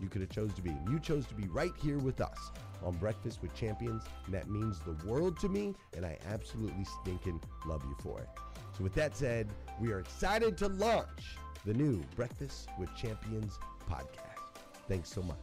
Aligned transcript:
you 0.00 0.08
could 0.08 0.20
have 0.20 0.30
chose 0.30 0.52
to 0.54 0.62
be, 0.62 0.70
and 0.70 0.88
you 0.88 0.98
chose 0.98 1.26
to 1.26 1.34
be 1.34 1.48
right 1.48 1.72
here 1.82 1.98
with 1.98 2.20
us 2.20 2.50
on 2.82 2.94
Breakfast 2.96 3.40
with 3.42 3.54
Champions, 3.54 4.04
and 4.26 4.34
that 4.34 4.48
means 4.48 4.80
the 4.80 4.92
world 5.06 5.38
to 5.40 5.48
me, 5.48 5.74
and 5.96 6.04
I 6.04 6.18
absolutely 6.26 6.84
stinking 7.02 7.40
love 7.66 7.82
you 7.84 7.96
for 8.02 8.20
it. 8.20 8.28
So, 8.76 8.82
with 8.82 8.94
that 8.94 9.16
said, 9.16 9.48
we 9.80 9.92
are 9.92 10.00
excited 10.00 10.58
to 10.58 10.68
launch 10.68 11.36
the 11.64 11.74
new 11.74 12.02
Breakfast 12.16 12.68
with 12.78 12.94
Champions 12.96 13.58
podcast. 13.88 14.58
Thanks 14.88 15.08
so 15.08 15.22
much. 15.22 15.36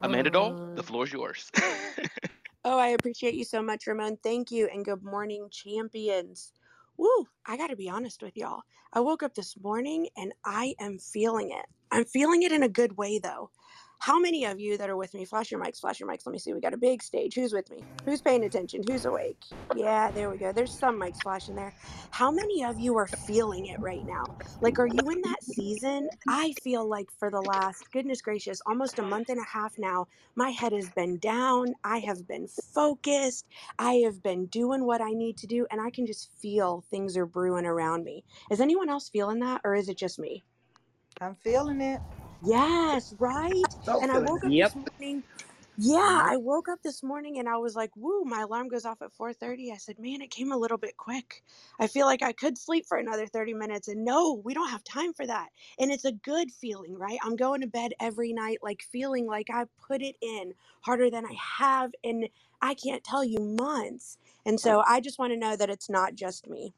Amanda 0.00 0.30
Dole, 0.30 0.56
uh, 0.56 0.74
the 0.74 0.82
floor 0.82 1.04
is 1.04 1.12
yours. 1.12 1.50
oh, 2.64 2.78
I 2.78 2.88
appreciate 2.88 3.34
you 3.34 3.44
so 3.44 3.62
much, 3.62 3.86
Ramon. 3.86 4.18
Thank 4.22 4.50
you, 4.50 4.68
and 4.72 4.84
good 4.84 5.02
morning, 5.02 5.48
champions. 5.50 6.52
Woo, 6.96 7.26
I 7.44 7.56
got 7.56 7.68
to 7.68 7.76
be 7.76 7.88
honest 7.88 8.22
with 8.22 8.36
y'all. 8.36 8.62
I 8.92 9.00
woke 9.00 9.22
up 9.22 9.34
this 9.34 9.54
morning 9.62 10.08
and 10.16 10.32
I 10.44 10.74
am 10.80 10.98
feeling 10.98 11.50
it. 11.50 11.66
I'm 11.90 12.04
feeling 12.04 12.42
it 12.42 12.52
in 12.52 12.62
a 12.62 12.68
good 12.68 12.96
way, 12.96 13.18
though. 13.18 13.50
How 13.98 14.18
many 14.18 14.44
of 14.44 14.60
you 14.60 14.76
that 14.76 14.90
are 14.90 14.96
with 14.96 15.14
me, 15.14 15.24
flash 15.24 15.50
your 15.50 15.60
mics, 15.60 15.80
flash 15.80 16.00
your 16.00 16.08
mics. 16.08 16.26
Let 16.26 16.32
me 16.32 16.38
see. 16.38 16.52
We 16.52 16.60
got 16.60 16.74
a 16.74 16.78
big 16.78 17.02
stage. 17.02 17.34
Who's 17.34 17.52
with 17.52 17.70
me? 17.70 17.82
Who's 18.04 18.20
paying 18.20 18.44
attention? 18.44 18.82
Who's 18.86 19.06
awake? 19.06 19.42
Yeah, 19.74 20.10
there 20.10 20.30
we 20.30 20.36
go. 20.36 20.52
There's 20.52 20.78
some 20.78 21.00
mics 21.00 21.22
flashing 21.22 21.54
there. 21.54 21.72
How 22.10 22.30
many 22.30 22.62
of 22.64 22.78
you 22.78 22.96
are 22.98 23.06
feeling 23.06 23.66
it 23.66 23.80
right 23.80 24.04
now? 24.06 24.24
Like, 24.60 24.78
are 24.78 24.86
you 24.86 25.10
in 25.10 25.22
that 25.22 25.42
season? 25.42 26.08
I 26.28 26.52
feel 26.62 26.86
like 26.88 27.10
for 27.18 27.30
the 27.30 27.40
last, 27.40 27.90
goodness 27.90 28.20
gracious, 28.20 28.60
almost 28.66 28.98
a 28.98 29.02
month 29.02 29.30
and 29.30 29.40
a 29.40 29.44
half 29.44 29.78
now, 29.78 30.06
my 30.34 30.50
head 30.50 30.72
has 30.72 30.90
been 30.90 31.18
down. 31.18 31.74
I 31.82 31.98
have 32.00 32.28
been 32.28 32.48
focused. 32.48 33.46
I 33.78 33.94
have 34.04 34.22
been 34.22 34.46
doing 34.46 34.84
what 34.84 35.00
I 35.00 35.10
need 35.10 35.38
to 35.38 35.46
do, 35.46 35.66
and 35.70 35.80
I 35.80 35.90
can 35.90 36.06
just 36.06 36.30
feel 36.40 36.84
things 36.90 37.16
are 37.16 37.26
brewing 37.26 37.66
around 37.66 38.04
me. 38.04 38.24
Is 38.50 38.60
anyone 38.60 38.90
else 38.90 39.08
feeling 39.08 39.40
that, 39.40 39.62
or 39.64 39.74
is 39.74 39.88
it 39.88 39.96
just 39.96 40.18
me? 40.18 40.44
I'm 41.20 41.36
feeling 41.36 41.80
it. 41.80 42.00
Yes, 42.42 43.14
right. 43.18 43.66
So 43.84 44.02
And 44.02 44.12
I 44.12 44.18
woke 44.18 44.44
it. 44.44 44.48
up 44.48 44.52
yep. 44.52 44.72
this 44.74 44.76
morning. 44.76 45.24
Yeah, 45.78 45.98
mm-hmm. 46.00 46.30
I 46.30 46.36
woke 46.38 46.68
up 46.68 46.80
this 46.82 47.02
morning 47.02 47.38
and 47.38 47.48
I 47.48 47.56
was 47.58 47.74
like, 47.76 47.90
"Woo!" 47.96 48.24
My 48.24 48.42
alarm 48.42 48.68
goes 48.68 48.84
off 48.86 49.02
at 49.02 49.12
4:30. 49.12 49.72
I 49.72 49.76
said, 49.78 49.98
"Man, 49.98 50.22
it 50.22 50.30
came 50.30 50.52
a 50.52 50.56
little 50.56 50.78
bit 50.78 50.96
quick. 50.96 51.42
I 51.80 51.86
feel 51.86 52.06
like 52.06 52.22
I 52.22 52.32
could 52.32 52.58
sleep 52.58 52.86
for 52.86 52.98
another 52.98 53.26
30 53.26 53.54
minutes." 53.54 53.88
And 53.88 54.04
no, 54.04 54.34
we 54.44 54.54
don't 54.54 54.70
have 54.70 54.84
time 54.84 55.12
for 55.14 55.26
that. 55.26 55.50
And 55.78 55.90
it's 55.92 56.04
a 56.06 56.12
good 56.12 56.50
feeling, 56.52 56.96
right? 56.98 57.18
I'm 57.24 57.36
going 57.36 57.60
to 57.62 57.66
bed 57.68 57.92
every 58.00 58.32
night 58.32 58.58
like 58.62 58.82
feeling 58.82 59.26
like 59.26 59.48
I 59.52 59.66
put 59.86 60.02
it 60.02 60.16
in 60.22 60.54
harder 60.82 61.10
than 61.10 61.26
I 61.26 61.34
have 61.58 61.92
in 62.02 62.28
I 62.62 62.74
can't 62.74 63.04
tell 63.04 63.24
you 63.24 63.38
months. 63.40 64.18
And 64.46 64.60
so 64.60 64.82
I 64.86 65.00
just 65.00 65.18
want 65.18 65.32
to 65.32 65.38
know 65.38 65.56
that 65.56 65.70
it's 65.70 65.90
not 65.90 66.14
just 66.14 66.48
me. 66.48 66.74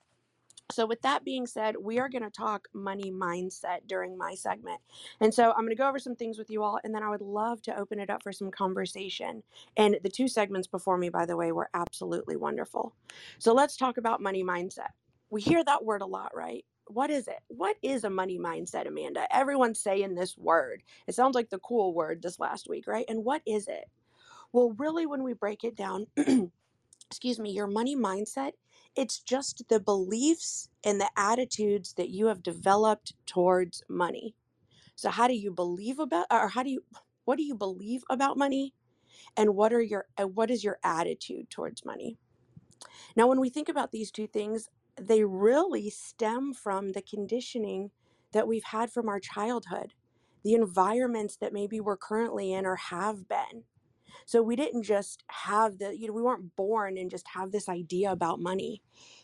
So, 0.71 0.85
with 0.87 1.01
that 1.03 1.25
being 1.25 1.47
said, 1.47 1.77
we 1.81 1.99
are 1.99 2.11
going 2.11 2.25
to 2.25 2.31
talk 2.31 2.69
money 2.75 3.11
mindset 3.11 3.87
during 3.87 4.19
my 4.19 4.35
segment. 4.35 4.81
And 5.21 5.33
so, 5.33 5.51
I'm 5.51 5.61
going 5.65 5.71
to 5.71 5.77
go 5.77 5.89
over 5.89 5.99
some 5.99 6.15
things 6.17 6.39
with 6.39 6.51
you 6.51 6.63
all, 6.63 6.79
and 6.85 6.95
then 6.95 7.03
I 7.03 7.09
would 7.09 7.23
love 7.23 7.63
to 7.63 7.79
open 7.79 7.99
it 7.99 8.11
up 8.11 8.23
for 8.23 8.33
some 8.33 8.51
conversation. 8.51 9.43
And 9.79 9.99
the 10.03 10.11
two 10.11 10.29
segments 10.29 10.67
before 10.69 10.99
me, 10.99 11.09
by 11.09 11.25
the 11.25 11.37
way, 11.39 11.53
were 11.53 11.71
absolutely 11.73 12.37
wonderful. 12.37 12.95
So, 13.39 13.55
let's 13.55 13.79
talk 13.79 13.97
about 13.97 14.21
money 14.21 14.45
mindset. 14.45 14.91
We 15.31 15.41
hear 15.41 15.65
that 15.65 15.85
word 15.85 16.03
a 16.03 16.07
lot, 16.07 16.33
right? 16.35 16.65
What 16.89 17.11
is 17.11 17.29
it? 17.29 17.39
What 17.49 17.77
is 17.83 18.05
a 18.05 18.11
money 18.11 18.39
mindset, 18.39 18.87
Amanda? 18.87 19.27
Everyone's 19.35 19.81
saying 19.81 20.15
this 20.15 20.37
word. 20.37 20.83
It 21.07 21.15
sounds 21.15 21.35
like 21.35 21.49
the 21.51 21.59
cool 21.61 21.95
word 21.95 22.21
this 22.23 22.39
last 22.39 22.69
week, 22.69 22.87
right? 22.87 23.07
And 23.09 23.25
what 23.25 23.43
is 23.47 23.69
it? 23.69 23.85
Well, 24.53 24.75
really, 24.79 25.07
when 25.07 25.23
we 25.23 25.35
break 25.35 25.65
it 25.65 25.77
down, 25.77 26.07
excuse 27.11 27.39
me, 27.39 27.53
your 27.53 27.67
money 27.67 27.97
mindset, 27.97 28.53
it's 28.99 29.21
just 29.21 29.63
the 29.69 29.79
beliefs 29.79 30.71
and 30.83 31.01
the 31.01 31.09
attitudes 31.17 31.93
that 31.95 32.11
you 32.11 32.27
have 32.27 32.43
developed 32.43 33.15
towards 33.27 33.85
money. 33.89 34.35
So 34.97 35.09
how 35.09 35.29
do 35.29 35.35
you 35.35 35.53
believe 35.53 36.01
about 36.01 36.27
or 36.33 36.49
how 36.49 36.65
do 36.65 36.71
you 36.71 36.83
what 37.25 37.39
do 37.39 37.45
you 37.45 37.55
believe 37.55 38.03
about 38.11 38.37
money 38.37 38.75
and 39.37 39.55
what 39.55 39.73
are 39.73 39.81
your 39.81 40.07
what 40.19 40.51
is 40.51 40.65
your 40.65 40.81
attitude 40.83 41.49
towards 41.49 41.85
money? 41.85 42.19
Now 43.15 43.29
when 43.29 43.39
we 43.39 43.51
think 43.51 43.69
about 43.69 43.93
these 43.93 44.11
two 44.11 44.27
things, 44.27 44.69
they 45.01 45.23
really 45.23 45.91
stem 45.91 46.53
from 46.53 46.91
the 46.91 47.03
conditioning 47.03 47.93
that 48.33 48.49
we've 48.49 48.65
had 48.65 48.91
from 48.91 49.09
our 49.09 49.21
childhood, 49.21 49.95
the 50.43 50.55
environments 50.55 51.37
that 51.37 51.53
maybe 51.53 51.81
we're 51.81 51.97
currently 51.97 52.53
in 52.53 52.67
or 52.67 52.75
have 52.75 53.29
been. 53.29 53.63
So 54.27 54.43
we 54.43 54.57
didn't 54.57 54.83
just 54.83 55.25
have 55.29 55.79
the, 55.79 55.97
you 55.97 56.07
know, 56.07 56.13
we 56.13 56.23
weren't 56.23 56.57
born 56.57 56.97
and 56.99 57.11
just 57.11 57.29
have 57.29 57.53
this 57.53 57.69
idea 57.69 58.11
about 58.11 58.41
money. 58.41 58.83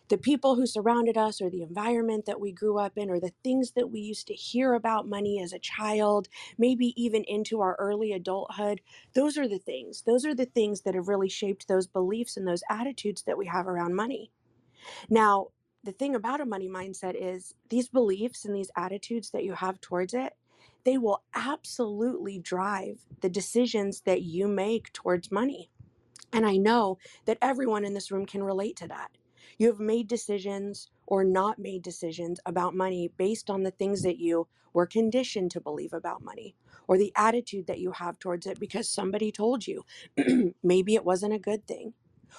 The 0.08 0.19
people 0.19 0.55
who 0.55 0.67
surrounded 0.67 1.17
us, 1.17 1.41
or 1.41 1.49
the 1.49 1.62
environment 1.62 2.26
that 2.26 2.41
we 2.41 2.52
grew 2.52 2.79
up 2.79 2.99
in, 2.99 3.11
or 3.11 3.19
the 3.19 3.32
things 3.43 3.73
that 3.73 3.91
we 3.91 4.00
used 4.00 4.26
to 4.26 4.35
hear 4.35 4.75
about 4.75 5.08
money 5.08 5.41
as 5.41 5.52
a 5.52 5.58
child, 5.58 6.29
maybe 6.58 6.93
even 7.02 7.25
into 7.25 7.61
our 7.61 7.75
early 7.79 8.12
adulthood, 8.12 8.81
those 9.14 9.38
are 9.38 9.49
the 9.49 9.58
things. 9.58 10.02
Those 10.02 10.26
are 10.26 10.35
the 10.35 10.44
things 10.44 10.82
that 10.82 10.94
have 10.94 11.08
really 11.08 11.31
shaped 11.31 11.69
those 11.69 11.87
beliefs 11.87 12.37
and 12.37 12.46
those 12.46 12.62
attitudes 12.69 13.23
that 13.23 13.38
we 13.38 13.46
have 13.46 13.67
around 13.67 13.94
money. 13.94 14.31
Now, 15.08 15.49
the 15.82 15.93
thing 15.93 16.14
about 16.14 16.41
a 16.41 16.46
money 16.46 16.69
mindset 16.69 17.14
is 17.14 17.55
these 17.69 17.88
beliefs 17.88 18.44
and 18.44 18.55
these 18.55 18.70
attitudes 18.76 19.31
that 19.31 19.44
you 19.44 19.52
have 19.52 19.81
towards 19.81 20.14
it 20.14 20.32
they 20.84 20.98
will 20.98 21.22
absolutely 21.34 22.38
drive 22.38 23.06
the 23.20 23.31
decisions 23.31 24.02
that 24.02 24.22
you 24.22 24.48
make 24.48 24.92
towards 24.92 25.32
money. 25.32 25.70
And 26.32 26.46
I 26.46 26.56
know 26.56 26.98
that 27.26 27.38
everyone 27.42 27.84
in 27.84 27.94
this 27.94 28.10
room 28.12 28.26
can 28.26 28.44
relate 28.44 28.76
to 28.78 28.88
that. 28.88 29.12
You 29.58 29.69
have 29.69 29.81
made 29.81 30.08
decisions 30.08 30.90
or 31.06 31.25
not 31.25 31.58
made 31.58 31.82
decisions 31.82 32.40
about 32.46 32.75
money 32.75 33.10
based 33.16 33.50
on 33.50 33.62
the 33.62 33.70
things 33.70 34.02
that 34.02 34.19
you 34.19 34.48
were 34.72 34.86
conditioned 34.86 35.52
to 35.52 35.60
believe 35.60 35.92
about 35.92 36.22
money 36.25 36.56
or 36.88 36.98
the 36.98 37.12
attitude 37.16 37.66
that 37.69 37.81
you 37.81 37.92
have 37.92 38.19
towards 38.19 38.46
it 38.46 38.60
because 38.60 38.88
somebody 38.88 39.32
told 39.32 39.66
you. 39.66 39.84
Maybe 40.62 40.94
it 40.94 41.04
wasn't 41.04 41.34
a 41.34 41.38
good 41.38 41.66
thing. 41.66 41.94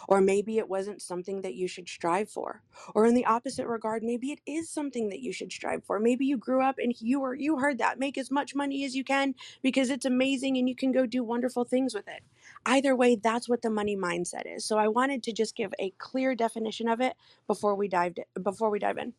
Or 0.07 0.21
maybe 0.21 0.57
it 0.57 0.69
wasn't 0.69 1.01
something 1.01 1.41
that 1.41 1.55
you 1.55 1.67
should 1.67 1.89
strive 1.89 2.29
for. 2.29 2.61
Or 2.93 3.05
in 3.05 3.15
the 3.15 3.25
opposite 3.25 3.67
regard, 3.67 4.03
maybe 4.03 4.31
it 4.31 4.39
is 4.45 4.69
something 4.69 5.09
that 5.09 5.21
you 5.21 5.31
should 5.31 5.51
strive 5.51 5.83
for. 5.83 5.99
Maybe 5.99 6.25
you 6.25 6.37
grew 6.37 6.63
up 6.63 6.77
and 6.77 6.93
you 6.99 7.19
were 7.19 7.35
you 7.35 7.57
heard 7.59 7.77
that 7.79 7.99
make 7.99 8.17
as 8.17 8.31
much 8.31 8.55
money 8.55 8.85
as 8.85 8.95
you 8.95 9.03
can 9.03 9.35
because 9.61 9.89
it's 9.89 10.05
amazing 10.05 10.57
and 10.57 10.69
you 10.69 10.75
can 10.75 10.91
go 10.91 11.05
do 11.05 11.23
wonderful 11.23 11.63
things 11.65 11.93
with 11.93 12.07
it. 12.07 12.23
Either 12.65 12.95
way, 12.95 13.15
that's 13.15 13.49
what 13.49 13.61
the 13.61 13.69
money 13.69 13.97
mindset 13.97 14.43
is. 14.45 14.65
So 14.65 14.77
I 14.77 14.87
wanted 14.87 15.23
to 15.23 15.33
just 15.33 15.55
give 15.55 15.73
a 15.79 15.91
clear 15.97 16.35
definition 16.35 16.87
of 16.87 17.01
it 17.01 17.15
before 17.47 17.75
we 17.75 17.87
dived 17.87 18.19
before 18.41 18.69
we 18.69 18.79
dive 18.79 18.97
in. 18.97 19.13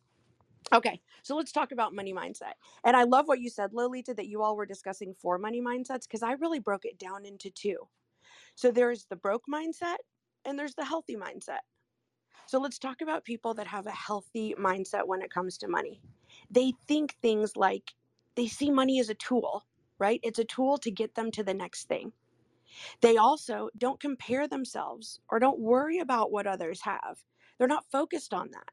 Okay, 0.73 1.01
so 1.23 1.35
let's 1.35 1.51
talk 1.51 1.71
about 1.71 1.95
money 1.95 2.13
mindset. 2.13 2.53
And 2.83 2.95
I 2.95 3.03
love 3.03 3.27
what 3.27 3.39
you 3.39 3.49
said, 3.49 3.73
Lolita, 3.73 4.13
that 4.13 4.27
you 4.27 4.43
all 4.43 4.55
were 4.55 4.65
discussing 4.65 5.15
four 5.19 5.37
money 5.37 5.61
mindsets 5.61 6.03
because 6.03 6.23
I 6.23 6.33
really 6.33 6.59
broke 6.59 6.85
it 6.85 6.99
down 6.99 7.25
into 7.25 7.49
two. 7.49 7.87
So 8.55 8.71
there's 8.71 9.05
the 9.05 9.15
broke 9.15 9.43
mindset 9.51 9.97
and 10.47 10.57
there's 10.57 10.75
the 10.75 10.85
healthy 10.85 11.15
mindset. 11.15 11.61
So 12.47 12.59
let's 12.59 12.79
talk 12.79 13.01
about 13.01 13.25
people 13.25 13.53
that 13.55 13.67
have 13.67 13.87
a 13.87 13.91
healthy 13.91 14.55
mindset 14.57 15.05
when 15.05 15.21
it 15.21 15.31
comes 15.31 15.57
to 15.59 15.67
money. 15.67 16.01
They 16.49 16.73
think 16.87 17.15
things 17.21 17.57
like 17.57 17.93
they 18.35 18.47
see 18.47 18.71
money 18.71 18.99
as 18.99 19.09
a 19.09 19.15
tool, 19.15 19.65
right? 19.99 20.21
It's 20.23 20.39
a 20.39 20.45
tool 20.45 20.77
to 20.79 20.91
get 20.91 21.13
them 21.15 21.29
to 21.31 21.43
the 21.43 21.53
next 21.53 21.89
thing. 21.89 22.13
They 23.01 23.17
also 23.17 23.69
don't 23.77 23.99
compare 23.99 24.47
themselves 24.47 25.19
or 25.29 25.39
don't 25.39 25.59
worry 25.59 25.99
about 25.99 26.31
what 26.31 26.47
others 26.47 26.81
have. 26.81 27.23
They're 27.57 27.67
not 27.67 27.91
focused 27.91 28.33
on 28.33 28.51
that. 28.51 28.71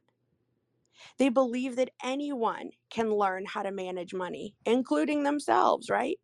They 1.19 1.29
believe 1.29 1.77
that 1.77 1.91
anyone 2.03 2.71
can 2.91 3.13
learn 3.15 3.45
how 3.47 3.63
to 3.63 3.73
manage 3.73 4.15
money, 4.15 4.55
including 4.65 5.23
themselves, 5.25 5.91
right? 5.91 6.19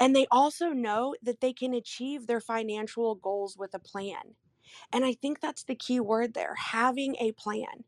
And 0.00 0.14
they 0.14 0.26
also 0.30 0.68
know 0.70 1.14
that 1.22 1.40
they 1.40 1.52
can 1.52 1.74
achieve 1.74 2.26
their 2.26 2.40
financial 2.40 3.14
goals 3.14 3.56
with 3.56 3.74
a 3.74 3.78
plan. 3.78 4.34
And 4.92 5.04
I 5.04 5.14
think 5.14 5.40
that's 5.40 5.64
the 5.64 5.74
key 5.74 6.00
word 6.00 6.34
there 6.34 6.54
having 6.56 7.16
a 7.20 7.32
plan. 7.32 7.84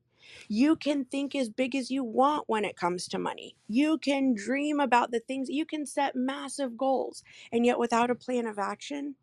You 0.48 0.76
can 0.76 1.04
think 1.04 1.34
as 1.34 1.48
big 1.48 1.74
as 1.74 1.90
you 1.90 2.04
want 2.04 2.44
when 2.48 2.64
it 2.64 2.76
comes 2.76 3.08
to 3.08 3.18
money. 3.18 3.56
You 3.66 3.98
can 3.98 4.34
dream 4.34 4.78
about 4.80 5.10
the 5.10 5.20
things, 5.20 5.48
you 5.48 5.64
can 5.64 5.86
set 5.86 6.14
massive 6.14 6.76
goals. 6.76 7.22
And 7.50 7.64
yet, 7.64 7.78
without 7.78 8.10
a 8.10 8.14
plan 8.14 8.46
of 8.46 8.58
action, 8.58 9.14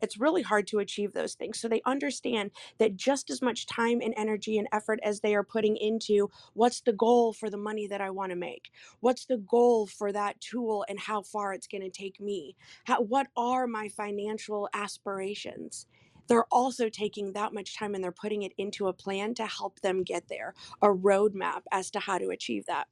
it's 0.00 0.20
really 0.20 0.42
hard 0.42 0.66
to 0.68 0.80
achieve 0.80 1.12
those 1.12 1.34
things. 1.34 1.58
So 1.58 1.68
they 1.68 1.80
understand 1.86 2.50
that 2.78 2.96
just 2.96 3.30
as 3.30 3.40
much 3.40 3.66
time 3.66 4.00
and 4.02 4.12
energy 4.16 4.58
and 4.58 4.68
effort 4.72 5.00
as 5.02 5.20
they 5.20 5.34
are 5.34 5.42
putting 5.42 5.76
into 5.76 6.30
what's 6.52 6.82
the 6.82 6.92
goal 6.92 7.32
for 7.32 7.48
the 7.48 7.56
money 7.56 7.86
that 7.86 8.02
I 8.02 8.10
want 8.10 8.30
to 8.30 8.36
make? 8.36 8.70
What's 9.00 9.24
the 9.24 9.38
goal 9.38 9.86
for 9.86 10.12
that 10.12 10.40
tool 10.40 10.84
and 10.88 11.00
how 11.00 11.22
far 11.22 11.54
it's 11.54 11.66
going 11.66 11.82
to 11.82 11.90
take 11.90 12.20
me? 12.20 12.54
How, 12.84 13.00
what 13.00 13.28
are 13.36 13.66
my 13.66 13.88
financial 13.88 14.68
aspirations? 14.74 15.86
They're 16.28 16.46
also 16.52 16.88
taking 16.88 17.32
that 17.32 17.52
much 17.52 17.76
time 17.76 17.94
and 17.94 18.02
they're 18.02 18.12
putting 18.12 18.42
it 18.42 18.52
into 18.58 18.88
a 18.88 18.92
plan 18.92 19.34
to 19.34 19.46
help 19.46 19.80
them 19.80 20.02
get 20.02 20.28
there, 20.28 20.54
a 20.82 20.88
roadmap 20.88 21.62
as 21.72 21.90
to 21.92 22.00
how 22.00 22.18
to 22.18 22.30
achieve 22.30 22.66
that. 22.66 22.88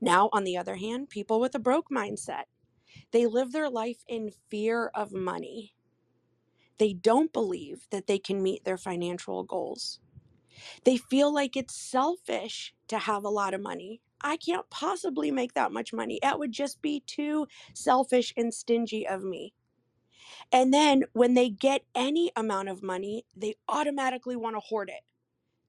Now, 0.00 0.28
on 0.32 0.44
the 0.44 0.56
other 0.56 0.76
hand, 0.76 1.10
people 1.10 1.40
with 1.40 1.54
a 1.54 1.58
broke 1.60 1.90
mindset, 1.90 2.44
they 3.12 3.26
live 3.26 3.52
their 3.52 3.70
life 3.70 4.04
in 4.08 4.30
fear 4.50 4.90
of 4.94 5.12
money. 5.12 5.74
They 6.78 6.92
don't 6.92 7.32
believe 7.32 7.86
that 7.90 8.06
they 8.06 8.18
can 8.18 8.42
meet 8.42 8.64
their 8.64 8.78
financial 8.78 9.44
goals. 9.44 10.00
They 10.84 10.96
feel 10.96 11.32
like 11.32 11.56
it's 11.56 11.76
selfish 11.76 12.74
to 12.88 12.98
have 12.98 13.24
a 13.24 13.28
lot 13.30 13.54
of 13.54 13.60
money. 13.62 14.00
I 14.20 14.36
can't 14.36 14.68
possibly 14.70 15.30
make 15.30 15.54
that 15.54 15.72
much 15.72 15.92
money. 15.92 16.18
It 16.22 16.38
would 16.38 16.52
just 16.52 16.80
be 16.82 17.02
too 17.06 17.46
selfish 17.74 18.32
and 18.36 18.52
stingy 18.54 19.06
of 19.06 19.22
me. 19.22 19.54
And 20.52 20.72
then 20.72 21.04
when 21.12 21.34
they 21.34 21.48
get 21.48 21.82
any 21.94 22.30
amount 22.36 22.68
of 22.68 22.82
money, 22.82 23.24
they 23.36 23.54
automatically 23.68 24.36
want 24.36 24.56
to 24.56 24.60
hoard 24.60 24.88
it. 24.88 25.02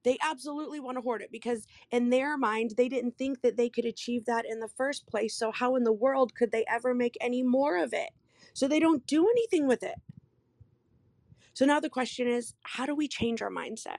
They 0.03 0.17
absolutely 0.21 0.79
want 0.79 0.97
to 0.97 1.01
hoard 1.01 1.23
it 1.23 1.31
because, 1.31 1.65
in 1.89 2.11
their 2.11 2.37
mind, 2.37 2.73
they 2.77 2.87
didn't 2.87 3.17
think 3.17 3.41
that 3.41 3.57
they 3.57 3.69
could 3.69 3.85
achieve 3.85 4.25
that 4.25 4.45
in 4.47 4.59
the 4.59 4.67
first 4.67 5.07
place. 5.07 5.35
So, 5.35 5.51
how 5.51 5.75
in 5.75 5.83
the 5.83 5.91
world 5.91 6.35
could 6.35 6.51
they 6.51 6.63
ever 6.69 6.93
make 6.93 7.17
any 7.19 7.41
more 7.41 7.77
of 7.77 7.91
it? 7.91 8.11
So, 8.53 8.67
they 8.67 8.79
don't 8.79 9.05
do 9.07 9.27
anything 9.27 9.67
with 9.67 9.81
it. 9.81 9.95
So, 11.53 11.65
now 11.65 11.79
the 11.79 11.89
question 11.89 12.27
is 12.27 12.53
how 12.61 12.85
do 12.85 12.93
we 12.93 13.07
change 13.07 13.41
our 13.41 13.49
mindset? 13.49 13.97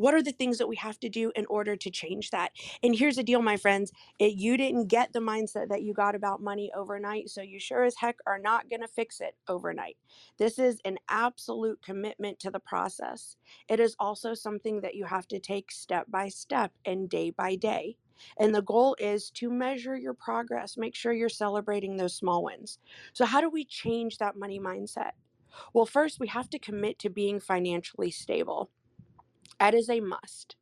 What 0.00 0.14
are 0.14 0.22
the 0.22 0.32
things 0.32 0.56
that 0.56 0.66
we 0.66 0.76
have 0.76 0.98
to 1.00 1.10
do 1.10 1.30
in 1.36 1.44
order 1.50 1.76
to 1.76 1.90
change 1.90 2.30
that? 2.30 2.52
And 2.82 2.96
here's 2.96 3.16
the 3.16 3.22
deal, 3.22 3.42
my 3.42 3.58
friends 3.58 3.92
it, 4.18 4.32
you 4.32 4.56
didn't 4.56 4.86
get 4.86 5.12
the 5.12 5.20
mindset 5.20 5.68
that 5.68 5.82
you 5.82 5.92
got 5.92 6.14
about 6.14 6.40
money 6.40 6.72
overnight, 6.74 7.28
so 7.28 7.42
you 7.42 7.60
sure 7.60 7.84
as 7.84 7.96
heck 7.96 8.16
are 8.26 8.38
not 8.38 8.70
going 8.70 8.80
to 8.80 8.88
fix 8.88 9.20
it 9.20 9.36
overnight. 9.46 9.98
This 10.38 10.58
is 10.58 10.80
an 10.86 10.96
absolute 11.10 11.82
commitment 11.82 12.38
to 12.40 12.50
the 12.50 12.60
process. 12.60 13.36
It 13.68 13.78
is 13.78 13.94
also 13.98 14.32
something 14.32 14.80
that 14.80 14.94
you 14.94 15.04
have 15.04 15.28
to 15.28 15.38
take 15.38 15.70
step 15.70 16.06
by 16.10 16.30
step 16.30 16.72
and 16.86 17.10
day 17.10 17.28
by 17.28 17.56
day. 17.56 17.98
And 18.38 18.54
the 18.54 18.62
goal 18.62 18.96
is 18.98 19.30
to 19.32 19.50
measure 19.50 19.96
your 19.98 20.14
progress, 20.14 20.78
make 20.78 20.94
sure 20.94 21.12
you're 21.12 21.28
celebrating 21.28 21.98
those 21.98 22.14
small 22.14 22.44
wins. 22.44 22.78
So, 23.12 23.26
how 23.26 23.42
do 23.42 23.50
we 23.50 23.66
change 23.66 24.16
that 24.16 24.36
money 24.36 24.58
mindset? 24.58 25.12
Well, 25.74 25.86
first, 25.86 26.20
we 26.20 26.28
have 26.28 26.50
to 26.50 26.58
commit 26.58 26.98
to 27.00 27.10
being 27.10 27.40
financially 27.40 28.10
stable. 28.10 28.70
That 29.60 29.74
is 29.74 29.90
a 29.90 30.00
must. 30.00 30.56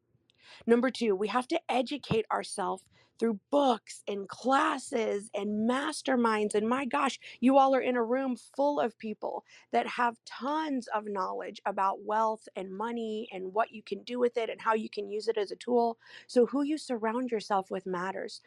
Number 0.67 0.91
two, 0.91 1.17
we 1.17 1.29
have 1.29 1.49
to 1.51 1.61
educate 1.71 2.27
ourselves 2.33 2.85
through 3.21 3.41
books 3.53 4.03
and 4.09 4.29
classes 4.29 5.31
and 5.35 5.71
masterminds. 5.71 6.55
And 6.55 6.69
my 6.69 6.85
gosh, 6.85 7.21
you 7.41 7.59
all 7.59 7.75
are 7.75 7.81
in 7.81 7.97
a 7.97 8.05
room 8.05 8.37
full 8.57 8.81
of 8.81 8.99
people 8.99 9.45
that 9.73 9.87
have 9.89 10.19
tons 10.27 10.89
of 10.95 11.07
knowledge 11.07 11.63
about 11.67 12.05
wealth 12.05 12.49
and 12.57 12.77
money 12.77 13.29
and 13.33 13.55
what 13.55 13.73
you 13.73 13.83
can 13.85 14.03
do 14.05 14.21
with 14.21 14.37
it 14.37 14.51
and 14.51 14.61
how 14.61 14.75
you 14.75 14.91
can 14.91 15.09
use 15.11 15.29
it 15.29 15.39
as 15.39 15.53
a 15.53 15.57
tool. 15.57 15.99
So, 16.29 16.47
who 16.47 16.65
you 16.65 16.79
surround 16.79 17.31
yourself 17.31 17.71
with 17.71 17.87
matters. 17.87 18.43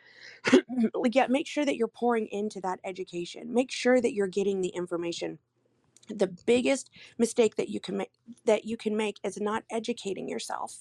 yeah, 1.12 1.28
make 1.30 1.48
sure 1.48 1.66
that 1.66 1.78
you're 1.78 1.88
pouring 1.88 2.28
into 2.28 2.62
that 2.62 2.80
education, 2.86 3.54
make 3.54 3.72
sure 3.72 4.02
that 4.02 4.14
you're 4.14 4.28
getting 4.28 4.62
the 4.62 4.70
information 4.70 5.40
the 6.10 6.28
biggest 6.46 6.90
mistake 7.18 7.56
that 7.58 7.70
you 7.70 7.80
can 7.80 7.98
make 7.98 8.12
that 8.46 8.66
you 8.66 8.78
can 8.78 8.98
make 8.98 9.18
is 9.24 9.40
not 9.42 9.64
educating 9.72 10.30
yourself 10.30 10.78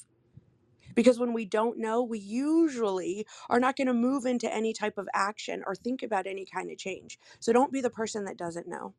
Because 0.96 1.20
when 1.20 1.34
we 1.34 1.46
don't 1.46 1.78
know, 1.78 2.02
we 2.04 2.20
usually 2.20 3.26
are 3.50 3.60
not 3.60 3.76
going 3.76 3.88
to 3.88 3.94
move 3.94 4.26
into 4.26 4.54
any 4.54 4.74
type 4.74 4.98
of 4.98 5.08
action 5.14 5.64
or 5.66 5.76
think 5.76 6.04
about 6.04 6.28
any 6.28 6.46
kind 6.46 6.70
of 6.72 6.78
change. 6.78 7.18
So 7.40 7.54
don't 7.54 7.72
be 7.72 7.82
the 7.82 7.90
person 7.90 8.26
that 8.26 8.38
doesn't 8.38 8.68
know. 8.68 8.94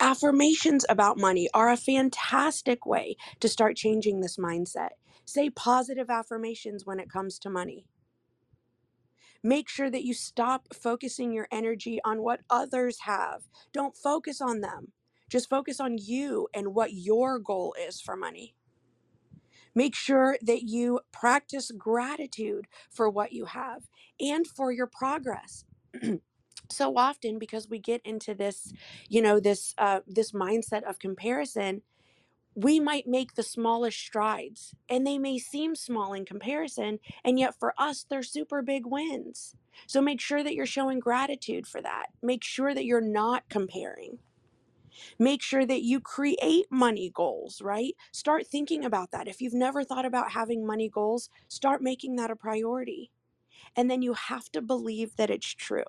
Affirmations 0.00 0.84
about 0.88 1.18
money 1.18 1.48
are 1.54 1.70
a 1.70 1.76
fantastic 1.76 2.86
way 2.86 3.16
to 3.40 3.48
start 3.48 3.76
changing 3.76 4.20
this 4.20 4.38
mindset. 4.38 4.90
Say 5.24 5.50
positive 5.50 6.10
affirmations 6.10 6.86
when 6.86 7.00
it 7.00 7.10
comes 7.10 7.38
to 7.40 7.50
money. 7.50 7.86
Make 9.42 9.68
sure 9.68 9.90
that 9.90 10.04
you 10.04 10.14
stop 10.14 10.74
focusing 10.74 11.32
your 11.32 11.48
energy 11.52 12.00
on 12.04 12.22
what 12.22 12.40
others 12.50 13.00
have. 13.02 13.42
Don't 13.72 13.96
focus 13.96 14.40
on 14.40 14.60
them. 14.60 14.92
Just 15.32 15.48
focus 15.48 15.80
on 15.80 15.96
you 15.96 16.46
and 16.52 16.74
what 16.74 16.92
your 16.92 17.38
goal 17.38 17.74
is 17.80 18.02
for 18.02 18.16
money. 18.16 18.54
Make 19.74 19.94
sure 19.94 20.36
that 20.42 20.64
you 20.64 21.00
practice 21.10 21.70
gratitude 21.70 22.66
for 22.90 23.08
what 23.08 23.32
you 23.32 23.46
have 23.46 23.88
and 24.20 24.46
for 24.46 24.70
your 24.70 24.86
progress. 24.86 25.64
so 26.70 26.98
often 26.98 27.38
because 27.38 27.66
we 27.70 27.78
get 27.78 28.02
into 28.04 28.34
this 28.34 28.74
you 29.08 29.22
know 29.22 29.40
this 29.40 29.74
uh, 29.78 30.00
this 30.06 30.32
mindset 30.32 30.82
of 30.84 30.98
comparison 30.98 31.80
we 32.54 32.78
might 32.78 33.06
make 33.06 33.34
the 33.34 33.42
smallest 33.42 33.98
strides 33.98 34.74
and 34.90 35.06
they 35.06 35.18
may 35.18 35.38
seem 35.38 35.74
small 35.74 36.12
in 36.12 36.26
comparison 36.26 36.98
and 37.24 37.38
yet 37.38 37.58
for 37.58 37.74
us 37.78 38.04
they're 38.10 38.22
super 38.22 38.60
big 38.62 38.84
wins 38.86 39.56
so 39.86 40.02
make 40.02 40.20
sure 40.20 40.42
that 40.44 40.54
you're 40.54 40.66
showing 40.66 41.00
gratitude 41.00 41.66
for 41.66 41.80
that 41.82 42.08
make 42.22 42.44
sure 42.44 42.74
that 42.74 42.84
you're 42.84 43.00
not 43.00 43.44
comparing 43.48 44.18
make 45.18 45.42
sure 45.42 45.66
that 45.66 45.82
you 45.82 46.00
create 46.00 46.66
money 46.70 47.10
goals 47.14 47.60
right 47.62 47.94
start 48.12 48.46
thinking 48.46 48.84
about 48.84 49.10
that 49.10 49.28
if 49.28 49.40
you've 49.40 49.54
never 49.54 49.84
thought 49.84 50.04
about 50.04 50.32
having 50.32 50.66
money 50.66 50.88
goals 50.88 51.28
start 51.48 51.82
making 51.82 52.16
that 52.16 52.30
a 52.30 52.36
priority 52.36 53.10
and 53.76 53.90
then 53.90 54.02
you 54.02 54.14
have 54.14 54.50
to 54.52 54.62
believe 54.62 55.16
that 55.16 55.30
it's 55.30 55.54
true 55.54 55.84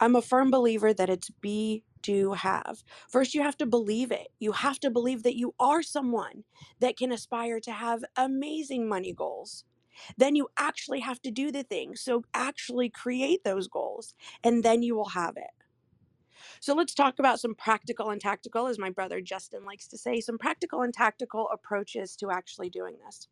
I'm 0.00 0.16
a 0.16 0.22
firm 0.22 0.50
believer 0.50 0.92
that 0.94 1.10
it's 1.10 1.30
be, 1.30 1.82
do, 2.02 2.32
have. 2.34 2.82
First, 3.08 3.34
you 3.34 3.42
have 3.42 3.56
to 3.58 3.66
believe 3.66 4.12
it. 4.12 4.28
You 4.38 4.52
have 4.52 4.78
to 4.80 4.90
believe 4.90 5.22
that 5.22 5.36
you 5.36 5.54
are 5.58 5.82
someone 5.82 6.44
that 6.80 6.96
can 6.96 7.12
aspire 7.12 7.60
to 7.60 7.72
have 7.72 8.04
amazing 8.16 8.88
money 8.88 9.12
goals. 9.12 9.64
Then 10.18 10.36
you 10.36 10.48
actually 10.58 11.00
have 11.00 11.22
to 11.22 11.30
do 11.30 11.52
the 11.52 11.62
thing. 11.64 11.96
So, 11.96 12.24
actually 12.34 12.90
create 12.90 13.44
those 13.44 13.68
goals, 13.68 14.14
and 14.44 14.64
then 14.64 14.82
you 14.82 14.94
will 14.96 15.10
have 15.10 15.36
it. 15.36 15.55
So, 16.60 16.74
let's 16.74 16.94
talk 16.94 17.18
about 17.18 17.40
some 17.40 17.54
practical 17.54 18.10
and 18.10 18.20
tactical, 18.20 18.66
as 18.66 18.78
my 18.78 18.90
brother 18.90 19.20
Justin 19.20 19.64
likes 19.64 19.86
to 19.88 19.98
say, 19.98 20.20
some 20.20 20.38
practical 20.38 20.82
and 20.82 20.94
tactical 20.94 21.48
approaches 21.52 22.16
to 22.16 22.30
actually 22.30 22.70
doing 22.70 22.96
this. 23.04 23.28